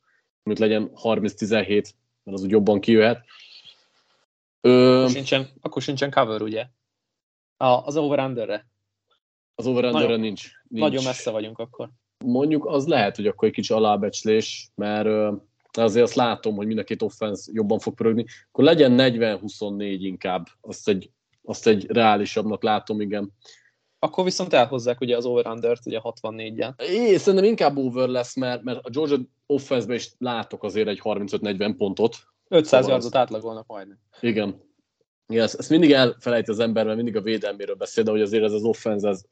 mint 0.42 0.58
legyen 0.58 0.90
30-17, 1.02 1.66
mert 2.24 2.36
az 2.36 2.42
úgy 2.42 2.50
jobban 2.50 2.80
kijöhet. 2.80 3.24
Ö... 4.64 4.98
Akkor, 4.98 5.10
sincsen, 5.10 5.48
akkor 5.60 5.82
sincsen 5.82 6.10
cover, 6.10 6.42
ugye? 6.42 6.66
A, 7.56 7.66
az 7.66 7.96
over-underre. 7.96 8.66
Az 9.54 9.66
over 9.66 9.92
nagyon, 9.92 10.20
nincs, 10.20 10.50
nincs. 10.68 10.82
Nagyon 10.82 11.04
messze 11.04 11.30
vagyunk 11.30 11.58
akkor. 11.58 11.90
Mondjuk 12.24 12.66
az 12.66 12.86
lehet, 12.86 13.16
hogy 13.16 13.26
akkor 13.26 13.48
egy 13.48 13.54
kicsi 13.54 13.72
alábecslés, 13.72 14.70
mert 14.74 15.08
azért 15.72 16.04
azt 16.04 16.14
látom, 16.14 16.56
hogy 16.56 16.66
mind 16.66 16.78
a 16.78 16.84
két 16.84 17.02
offense 17.02 17.50
jobban 17.54 17.78
fog 17.78 17.94
pörögni. 17.94 18.24
Akkor 18.50 18.64
legyen 18.64 18.94
40-24 18.98 19.96
inkább. 20.00 20.46
Azt 20.60 20.88
egy, 20.88 21.10
azt 21.42 21.66
egy 21.66 21.86
reálisabbnak 21.86 22.62
látom, 22.62 23.00
igen. 23.00 23.32
Akkor 23.98 24.24
viszont 24.24 24.52
elhozzák 24.52 25.00
ugye 25.00 25.16
az 25.16 25.26
over-undert, 25.26 25.86
ugye 25.86 26.00
64-en. 26.02 26.80
É, 26.82 27.16
szerintem 27.16 27.48
inkább 27.48 27.76
over 27.76 28.08
lesz, 28.08 28.36
mert, 28.36 28.62
mert 28.62 28.86
a 28.86 28.90
Georgia 28.90 29.18
offense 29.46 29.94
is 29.94 30.12
látok 30.18 30.62
azért 30.62 30.88
egy 30.88 31.00
35-40 31.02 31.74
pontot, 31.76 32.16
500 32.48 32.86
yardot 32.88 33.14
átlagolnak 33.14 33.66
majdnem. 33.66 33.98
Igen. 34.20 34.62
Igen, 35.26 35.42
ezt, 35.42 35.54
ezt 35.58 35.70
mindig 35.70 35.92
elfelejt 35.92 36.48
az 36.48 36.58
ember, 36.58 36.84
mert 36.84 36.96
mindig 36.96 37.16
a 37.16 37.20
védelméről 37.20 37.74
beszél, 37.74 38.04
de 38.04 38.10
hogy 38.10 38.20
azért 38.20 38.44
ez 38.44 38.52
az 38.52 38.62
offense 38.62 39.08
ez 39.08 39.22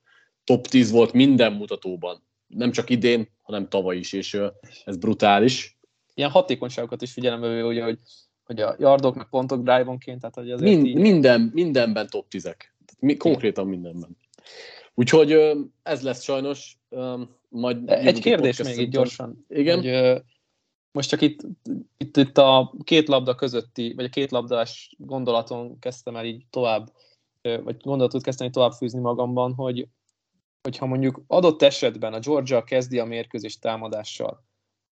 top 0.44 0.66
10 0.66 0.90
volt 0.90 1.12
minden 1.12 1.52
mutatóban. 1.52 2.26
Nem 2.46 2.70
csak 2.70 2.90
idén, 2.90 3.28
hanem 3.42 3.68
tavaly 3.68 3.96
is, 3.96 4.12
és 4.12 4.38
ez 4.84 4.96
brutális. 4.96 5.78
Ilyen 6.14 6.30
hatékonyságokat 6.30 7.02
is 7.02 7.12
figyelembe 7.12 7.48
véve, 7.48 7.64
ugye, 7.66 7.82
hogy, 7.82 7.98
hogy 8.44 8.60
a 8.60 8.76
yardok, 8.78 9.14
meg 9.14 9.28
pontok 9.28 9.62
drive-onként, 9.62 10.20
tehát 10.20 10.34
hogy 10.34 10.50
azért 10.50 10.70
Mind, 10.70 10.86
így... 10.86 10.96
minden, 10.96 11.50
mindenben 11.54 12.06
top 12.08 12.26
10-ek. 12.30 12.56
Mi, 12.98 13.16
konkrétan 13.16 13.66
mindenben. 13.66 14.16
Úgyhogy 14.94 15.38
ez 15.82 16.02
lesz 16.02 16.22
sajnos. 16.22 16.78
Majd 17.48 17.90
Egy 17.90 18.20
kérdés 18.20 18.62
még 18.62 18.78
itt 18.78 18.90
gyorsan. 18.90 19.44
Igen? 19.48 19.76
Hogy, 19.76 20.22
most 20.92 21.08
csak 21.08 21.20
itt, 21.20 21.40
itt, 21.96 22.16
itt 22.16 22.38
a 22.38 22.74
két 22.84 23.08
labda 23.08 23.34
közötti, 23.34 23.92
vagy 23.94 24.04
a 24.04 24.08
két 24.08 24.30
labdás 24.30 24.94
gondolaton 24.98 25.78
kezdtem 25.78 26.16
el 26.16 26.24
így 26.24 26.46
tovább, 26.50 26.92
vagy 27.42 27.76
gondolatot 27.76 28.22
kezdtem 28.22 28.50
tovább 28.50 28.72
fűzni 28.72 29.00
magamban, 29.00 29.54
hogy 29.54 29.88
hogyha 30.62 30.86
mondjuk 30.86 31.22
adott 31.26 31.62
esetben 31.62 32.12
a 32.12 32.18
Georgia 32.18 32.64
kezdi 32.64 32.98
a 32.98 33.04
mérkőzés 33.04 33.58
támadással, 33.58 34.44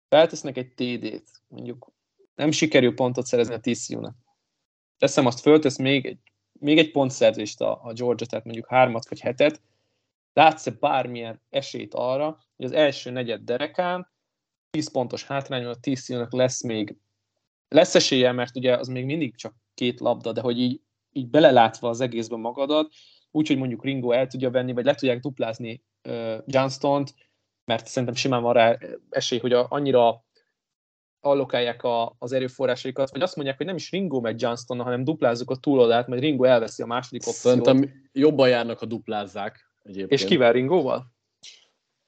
feltesznek 0.09 0.57
egy 0.57 0.73
TD-t, 0.73 1.41
mondjuk 1.47 1.91
nem 2.35 2.51
sikerül 2.51 2.93
pontot 2.93 3.25
szerezni 3.25 3.53
a 3.53 3.59
TCU-nak. 3.59 4.15
Teszem 4.97 5.25
azt, 5.25 5.39
föltesz 5.39 5.77
még 5.77 6.05
egy, 6.05 6.19
még 6.59 6.77
egy 6.77 6.91
pontszerzést 6.91 7.61
a, 7.61 7.79
a 7.83 7.93
Georgia, 7.93 8.27
tehát 8.27 8.45
mondjuk 8.45 8.67
hármat 8.67 9.09
vagy 9.09 9.19
hetet, 9.19 9.61
látsz-e 10.33 10.71
bármilyen 10.71 11.41
esélyt 11.49 11.93
arra, 11.93 12.37
hogy 12.55 12.65
az 12.65 12.71
első 12.71 13.09
negyed 13.09 13.41
derekán 13.41 14.07
10 14.77 14.91
pontos 14.91 15.25
hátrányon 15.25 15.71
a 15.71 15.79
TCU-nak 15.81 16.33
lesz 16.33 16.63
még 16.63 16.97
lesz 17.67 17.95
esélye, 17.95 18.31
mert 18.31 18.55
ugye 18.55 18.77
az 18.77 18.87
még 18.87 19.05
mindig 19.05 19.35
csak 19.35 19.55
két 19.73 19.99
labda, 19.99 20.31
de 20.31 20.41
hogy 20.41 20.59
így, 20.59 20.81
így 21.11 21.27
belelátva 21.29 21.89
az 21.89 22.01
egészben 22.01 22.39
magadat, 22.39 22.93
úgyhogy 23.31 23.57
mondjuk 23.57 23.83
Ringo 23.83 24.11
el 24.11 24.27
tudja 24.27 24.51
venni, 24.51 24.73
vagy 24.73 24.85
le 24.85 24.95
tudják 24.95 25.19
duplázni 25.19 25.83
uh, 26.09 26.37
Johnston-t, 26.45 27.13
mert 27.65 27.87
szerintem 27.87 28.15
simán 28.15 28.41
van 28.41 28.53
rá 28.53 28.77
esély, 29.09 29.39
hogy 29.39 29.53
a, 29.53 29.65
annyira 29.69 30.25
allokálják 31.19 31.83
a, 31.83 32.15
az 32.19 32.31
erőforrásaikat, 32.31 33.11
vagy 33.11 33.21
azt 33.21 33.35
mondják, 33.35 33.57
hogy 33.57 33.65
nem 33.65 33.75
is 33.75 33.91
Ringo 33.91 34.19
meg 34.19 34.41
Johnston, 34.41 34.81
hanem 34.81 35.03
duplázzuk 35.03 35.49
a 35.49 35.55
túloldalt, 35.55 36.07
majd 36.07 36.21
Ringo 36.21 36.43
elveszi 36.43 36.81
a 36.83 36.85
második 36.85 37.27
opciót. 37.27 37.63
Szerintem 37.63 38.01
jobban 38.11 38.49
járnak, 38.49 38.79
ha 38.79 38.85
duplázzák. 38.85 39.71
Egyébként. 39.83 40.11
És 40.11 40.25
kivel 40.25 40.51
Ringóval? 40.51 41.15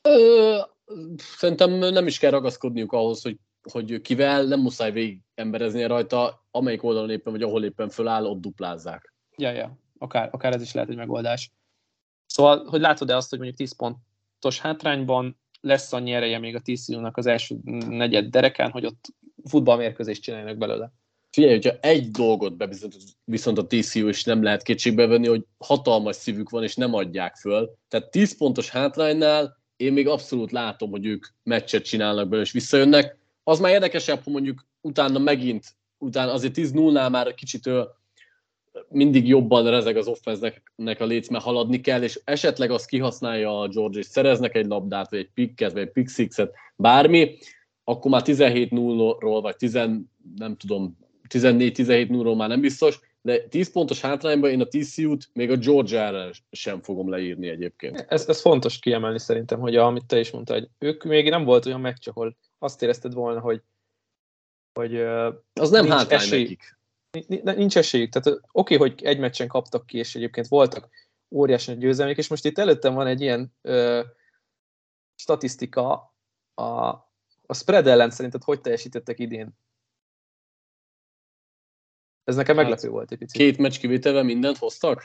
Ö, 0.01 0.59
szerintem 1.17 1.71
nem 1.71 2.07
is 2.07 2.19
kell 2.19 2.31
ragaszkodniuk 2.31 2.91
ahhoz, 2.91 3.21
hogy, 3.21 3.37
hogy 3.71 4.01
kivel, 4.01 4.43
nem 4.43 4.59
muszáj 4.59 4.91
végig 4.91 5.21
emberezni 5.35 5.85
rajta, 5.85 6.45
amelyik 6.51 6.83
oldalon 6.83 7.09
éppen, 7.09 7.33
vagy 7.33 7.41
ahol 7.41 7.63
éppen 7.63 7.89
föláll, 7.89 8.25
ott 8.25 8.41
duplázzák. 8.41 9.13
Ja, 9.37 9.51
ja, 9.51 9.77
akár, 9.97 10.29
akár 10.31 10.53
ez 10.53 10.61
is 10.61 10.73
lehet 10.73 10.89
egy 10.89 10.95
megoldás. 10.95 11.51
Szóval, 12.25 12.65
hogy 12.65 12.79
látod-e 12.79 13.15
azt, 13.15 13.29
hogy 13.29 13.39
mondjuk 13.39 13.59
10 13.59 13.75
pontos 13.75 14.59
hátrányban 14.59 15.39
lesz 15.61 15.93
annyi 15.93 16.13
ereje 16.13 16.39
még 16.39 16.55
a 16.55 16.61
TCU-nak 16.61 17.17
az 17.17 17.25
első 17.25 17.57
negyed 17.87 18.29
dereken, 18.29 18.71
hogy 18.71 18.85
ott 18.85 19.05
futballmérkőzést 19.43 20.21
csináljanak 20.21 20.57
belőle? 20.57 20.91
Figyelj, 21.31 21.53
hogyha 21.53 21.77
egy 21.81 22.11
dolgot 22.11 22.57
bebizonyított 22.57 23.17
viszont 23.23 23.57
a 23.57 23.67
TCU 23.67 24.07
is 24.07 24.23
nem 24.23 24.43
lehet 24.43 24.63
kétségbe 24.63 25.05
venni, 25.05 25.27
hogy 25.27 25.45
hatalmas 25.57 26.15
szívük 26.15 26.49
van, 26.49 26.63
és 26.63 26.75
nem 26.75 26.93
adják 26.93 27.35
föl. 27.35 27.77
Tehát 27.87 28.11
10 28.11 28.37
pontos 28.37 28.69
hátránynál 28.69 29.58
én 29.79 29.93
még 29.93 30.07
abszolút 30.07 30.51
látom, 30.51 30.89
hogy 30.89 31.05
ők 31.05 31.25
meccset 31.43 31.83
csinálnak 31.83 32.23
belőle, 32.23 32.45
és 32.45 32.51
visszajönnek. 32.51 33.17
Az 33.43 33.59
már 33.59 33.71
érdekesebb, 33.71 34.23
hogy 34.23 34.33
mondjuk 34.33 34.65
utána 34.81 35.19
megint, 35.19 35.65
utána 35.97 36.31
azért 36.31 36.53
10-0-nál 36.57 37.11
már 37.11 37.33
kicsit 37.33 37.69
mindig 38.89 39.27
jobban 39.27 39.69
rezeg 39.69 39.97
az 39.97 40.07
offenznek 40.07 40.99
a 40.99 41.03
léc, 41.05 41.29
mert 41.29 41.43
haladni 41.43 41.81
kell, 41.81 42.03
és 42.03 42.19
esetleg 42.23 42.71
azt 42.71 42.87
kihasználja 42.87 43.59
a 43.59 43.67
George, 43.67 43.99
és 43.99 44.05
szereznek 44.05 44.55
egy 44.55 44.65
labdát, 44.65 45.09
vagy 45.09 45.19
egy 45.19 45.29
picket, 45.33 45.71
vagy 45.71 45.81
egy 45.81 45.91
pick 45.91 46.49
bármi, 46.75 47.37
akkor 47.83 48.11
már 48.11 48.21
17-0-ról, 48.25 49.39
vagy 49.41 49.55
10, 49.55 49.73
nem 50.35 50.55
tudom, 50.57 50.97
14-17-0-ról 51.29 52.37
már 52.37 52.49
nem 52.49 52.61
biztos, 52.61 52.99
de 53.21 53.47
10 53.47 53.71
pontos 53.71 54.01
hátrányban 54.01 54.49
én 54.49 54.61
a 54.61 54.67
TCU-t 54.67 55.29
még 55.33 55.51
a 55.51 55.57
Georgia 55.57 56.31
sem 56.51 56.81
fogom 56.81 57.09
leírni 57.09 57.47
egyébként. 57.47 58.05
Ez, 58.09 58.27
ez 58.27 58.41
fontos 58.41 58.79
kiemelni 58.79 59.19
szerintem, 59.19 59.59
hogy 59.59 59.75
amit 59.75 60.05
te 60.05 60.19
is 60.19 60.31
mondtad, 60.31 60.57
hogy 60.57 60.69
ők 60.77 61.03
még 61.03 61.29
nem 61.29 61.43
volt 61.43 61.65
olyan 61.65 61.81
meccs, 61.81 62.07
ahol 62.07 62.37
azt 62.59 62.81
érezted 62.81 63.13
volna, 63.13 63.39
hogy, 63.39 63.61
hogy 64.73 64.95
az 65.53 65.69
nem 65.69 65.87
hátrány 65.87 66.19
esély, 66.19 66.41
nekik. 66.41 66.77
Nincs 67.55 67.77
esélyük. 67.77 68.11
Tehát 68.11 68.39
oké, 68.51 68.75
okay, 68.75 68.77
hogy 68.77 69.03
egy 69.03 69.19
meccsen 69.19 69.47
kaptak 69.47 69.85
ki, 69.85 69.97
és 69.97 70.15
egyébként 70.15 70.47
voltak 70.47 70.89
óriási 71.31 71.77
győzelmek, 71.77 72.17
és 72.17 72.27
most 72.27 72.45
itt 72.45 72.57
előttem 72.57 72.93
van 72.93 73.07
egy 73.07 73.21
ilyen 73.21 73.53
ö, 73.61 74.01
statisztika, 75.15 76.13
a, 76.53 76.89
a 77.45 77.53
spread 77.53 77.87
ellen 77.87 78.09
szerinted 78.09 78.43
hogy 78.43 78.61
teljesítettek 78.61 79.19
idén 79.19 79.57
ez 82.29 82.35
nekem 82.35 82.55
hát, 82.55 82.63
meglepő 82.63 82.89
volt 82.89 83.11
egy 83.11 83.17
picit. 83.17 83.41
Két 83.41 83.57
meccs 83.57 83.77
kivételvel 83.77 84.23
mindent 84.23 84.57
hoztak? 84.57 85.03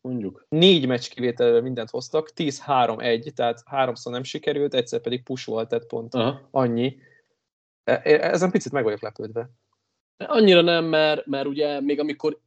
Mondjuk. 0.00 0.46
Négy 0.48 0.86
meccs 0.86 1.08
kivételvel 1.08 1.60
mindent 1.60 1.90
hoztak, 1.90 2.30
10-3-1, 2.36 3.30
tehát 3.30 3.62
háromszor 3.64 4.12
nem 4.12 4.22
sikerült, 4.22 4.74
egyszer 4.74 5.00
pedig 5.00 5.22
push 5.22 5.46
volt, 5.46 5.68
tehát 5.68 5.86
pont 5.86 6.14
Aha. 6.14 6.48
annyi. 6.50 6.96
E, 7.84 8.00
e, 8.04 8.30
ezen 8.30 8.50
picit 8.50 8.72
meg 8.72 8.84
vagyok 8.84 9.02
lepődve. 9.02 9.50
Annyira 10.16 10.60
nem, 10.60 10.84
mert, 10.84 11.26
mert 11.26 11.46
ugye 11.46 11.80
még 11.80 12.00
amikor 12.00 12.38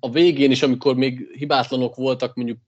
a 0.00 0.10
végén 0.10 0.50
is, 0.50 0.62
amikor 0.62 0.96
még 0.96 1.30
hibátlanok 1.32 1.94
voltak, 1.94 2.34
mondjuk 2.34 2.58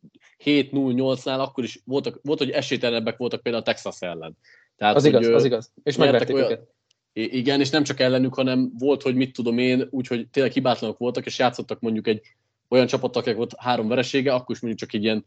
7-0-8-nál, 0.45 1.39
akkor 1.39 1.65
is 1.65 1.83
voltak, 1.85 2.19
volt, 2.23 2.39
hogy 2.39 2.51
esélytelenebbek 2.51 3.17
voltak 3.17 3.43
például 3.43 3.63
a 3.63 3.67
Texas 3.67 4.01
ellen. 4.01 4.37
Tehát, 4.77 4.97
az 4.97 5.05
igaz, 5.05 5.27
az 5.27 5.45
igaz. 5.45 5.73
És 5.83 5.97
megvették 5.97 6.37
olyan, 6.37 6.69
Igen, 7.13 7.61
és 7.61 7.71
nem 7.71 7.83
csak 7.83 8.01
ellenük, 8.01 8.35
hanem 8.35 8.73
volt, 8.79 9.03
hogy 9.03 9.15
mit 9.15 9.33
tudom 9.33 9.59
én, 9.59 9.87
úgyhogy 9.91 10.29
tényleg 10.29 10.53
hibátlanok 10.53 10.99
voltak, 10.99 11.27
és 11.27 11.39
játszottak 11.39 11.81
mondjuk 11.81 12.07
egy 12.07 12.21
olyan 12.69 12.87
csapat, 12.87 13.17
akik 13.17 13.37
volt 13.37 13.55
három 13.59 13.89
veresége, 13.89 14.35
akkor 14.35 14.55
is 14.55 14.61
mondjuk 14.61 14.83
csak 14.83 14.95
egy 14.95 15.05
ilyen 15.05 15.25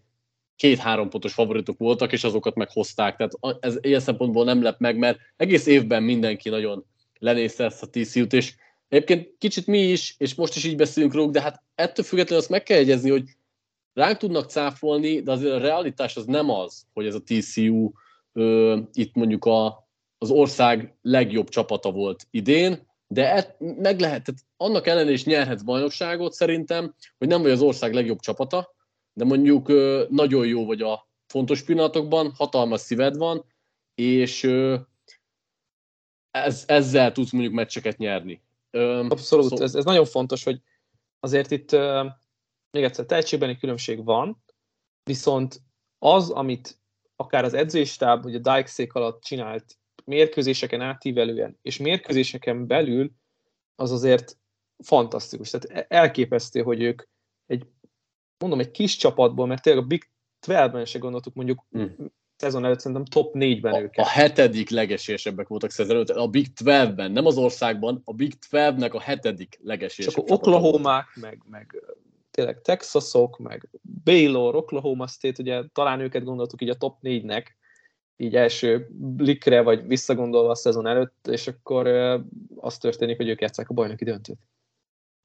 két-három 0.56 1.10
pontos 1.10 1.34
favoritok 1.34 1.78
voltak, 1.78 2.12
és 2.12 2.24
azokat 2.24 2.56
meghozták. 2.56 3.16
Tehát 3.16 3.60
ez 3.60 3.78
ilyen 3.82 4.00
szempontból 4.00 4.46
nem 4.46 4.62
lep 4.62 4.80
meg, 4.80 4.98
mert 4.98 5.20
egész 5.38 5.66
évben 5.66 6.04
mindenki 6.04 6.50
nagyon 6.50 6.86
lenézte 7.20 7.64
ezt 7.64 7.84
a 7.84 7.90
TCU-t, 7.90 8.34
és 8.34 8.54
egyébként 8.90 9.30
kicsit 9.38 9.68
mi 9.68 9.80
is, 9.80 10.16
és 10.18 10.36
most 10.36 10.56
is 10.56 10.64
így 10.64 10.76
beszélünk 10.76 11.14
róluk, 11.14 11.32
de 11.32 11.42
hát 11.42 11.62
ettől 11.76 12.06
függetlenül 12.06 12.42
azt 12.42 12.52
meg 12.52 12.64
kell 12.64 12.78
jegyezni, 12.78 13.10
hogy 13.10 13.24
ránk 13.94 14.18
tudnak 14.18 14.50
cáfolni, 14.50 15.22
de 15.22 15.32
azért 15.32 15.54
a 15.54 15.60
realitás 15.60 16.16
az 16.16 16.26
nem 16.26 16.50
az, 16.50 16.86
hogy 16.94 17.06
ez 17.06 17.16
a 17.16 17.24
TCU 17.26 17.92
ö, 18.34 18.80
itt 18.94 19.14
mondjuk 19.16 19.46
a 19.46 19.83
az 20.24 20.32
ország 20.32 20.98
legjobb 21.02 21.50
csapata 21.50 21.92
volt 21.92 22.28
idén, 22.32 22.92
de 23.08 23.34
et, 23.34 23.56
meg 23.60 24.00
lehet, 24.00 24.24
tehát 24.24 24.42
annak 24.58 24.88
ellenére 24.88 25.14
is 25.14 25.26
nyerhetsz 25.26 25.62
bajnokságot 25.62 26.34
szerintem, 26.34 26.96
hogy 27.18 27.28
nem 27.28 27.42
vagy 27.42 27.52
az 27.52 27.62
ország 27.62 27.94
legjobb 27.94 28.20
csapata, 28.20 28.76
de 29.14 29.26
mondjuk 29.26 29.68
nagyon 30.10 30.48
jó 30.48 30.66
vagy 30.66 30.82
a 30.82 31.08
fontos 31.28 31.64
pillanatokban, 31.64 32.34
hatalmas 32.38 32.82
szíved 32.82 33.18
van, 33.18 33.46
és 33.96 34.44
ez, 36.32 36.64
ezzel 36.68 37.12
tudsz 37.12 37.32
mondjuk 37.32 37.54
meccseket 37.54 37.98
nyerni. 37.98 38.42
Abszolút, 39.10 39.58
szó... 39.58 39.64
ez, 39.64 39.76
ez 39.76 39.86
nagyon 39.86 40.06
fontos, 40.06 40.44
hogy 40.44 40.62
azért 41.20 41.52
itt 41.52 41.72
még 42.72 42.84
egyszer 42.84 43.06
tehetségbeni 43.06 43.58
különbség 43.58 44.04
van, 44.04 44.44
viszont 45.04 45.62
az, 46.00 46.30
amit 46.30 46.78
akár 47.16 47.44
az 47.44 47.54
edzőstáb, 47.54 48.24
vagy 48.24 48.36
a 48.36 48.40
Dykeszék 48.40 48.94
alatt 48.94 49.24
csinált 49.24 49.78
mérkőzéseken 50.06 50.82
átívelően, 50.82 51.58
és 51.62 51.78
mérkőzéseken 51.78 52.68
belül 52.68 53.12
az 53.76 53.92
azért 53.92 54.38
fantasztikus. 54.84 55.50
Tehát 55.50 55.70
e- 55.70 55.96
elképesztő, 55.98 56.62
hogy 56.62 56.82
ők 56.82 57.04
egy, 57.46 57.66
mondom, 58.38 58.60
egy 58.60 58.72
kis 58.72 58.96
csapatból, 58.96 59.48
mert 59.48 59.62
tényleg 59.62 59.84
a 59.84 59.88
Big 59.88 60.10
12-ben 60.48 60.86
se 60.86 61.00
gondoltuk 61.00 61.34
mondjuk 61.34 61.66
mm. 61.78 61.86
szezon 62.36 62.66
előtt 62.66 62.80
szerintem 62.80 63.06
top 63.06 63.34
4-ben 63.38 63.74
a, 63.74 63.80
őket. 63.80 64.06
A 64.06 64.10
hetedik 64.10 64.70
legesélyesebbek 64.70 65.48
voltak 65.48 65.72
szezon 65.72 65.96
előtt, 65.96 66.10
a 66.10 66.28
Big 66.28 66.48
12-ben, 66.56 67.12
nem 67.12 67.26
az 67.26 67.38
országban, 67.38 68.02
a 68.06 68.14
Big 68.14 68.34
12-nek 68.50 68.92
a 68.92 69.00
hetedik 69.00 69.60
legesélyesebb 69.64 70.26
Csak 70.26 70.38
Oklahoma, 70.38 71.06
meg, 71.16 71.42
meg 71.50 71.84
tényleg 72.32 72.62
Texasok, 72.62 73.38
meg 73.38 73.70
Baylor, 74.04 74.56
Oklahoma 74.56 75.08
State, 75.08 75.42
ugye 75.42 75.64
talán 75.74 76.00
őket 76.00 76.24
gondoltuk 76.24 76.62
így 76.62 76.70
a 76.70 76.76
top 76.76 76.98
4-nek, 77.02 77.46
így 78.24 78.36
első 78.36 78.88
blikre, 78.92 79.62
vagy 79.62 79.88
visszagondolva 79.88 80.50
a 80.50 80.56
szezon 80.56 80.88
előtt, 80.88 81.28
és 81.28 81.48
akkor 81.48 81.88
az 82.56 82.78
történik, 82.78 83.18
hogy 83.18 83.30
ők 83.30 83.42
játszák 83.42 83.70
a 83.70 83.74
bajnoki 83.74 84.04
döntőt. 84.04 84.38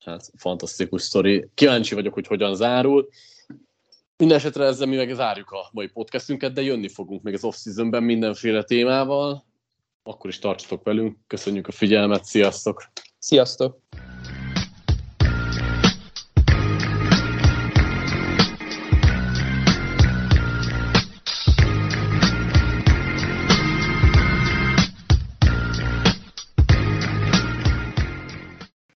Hát, 0.05 0.31
fantasztikus 0.37 1.03
sztori. 1.03 1.49
Kíváncsi 1.55 1.95
vagyok, 1.95 2.15
hogy 2.15 2.27
hogyan 2.27 2.55
zárul. 2.55 3.09
Mindenesetre 4.17 4.65
ezzel 4.65 4.87
mi 4.87 4.97
meg 4.97 5.15
zárjuk 5.15 5.51
a 5.51 5.69
mai 5.73 5.87
podcastünket, 5.87 6.53
de 6.53 6.63
jönni 6.63 6.89
fogunk 6.89 7.23
még 7.23 7.35
az 7.35 7.45
off-seasonben 7.45 8.03
mindenféle 8.03 8.63
témával. 8.63 9.45
Akkor 10.03 10.31
is 10.31 10.39
tartsatok 10.39 10.85
velünk. 10.85 11.17
Köszönjük 11.27 11.67
a 11.67 11.73
figyelmet, 11.73 12.25
sziasztok! 12.25 12.85
Sziasztok! 13.19 13.81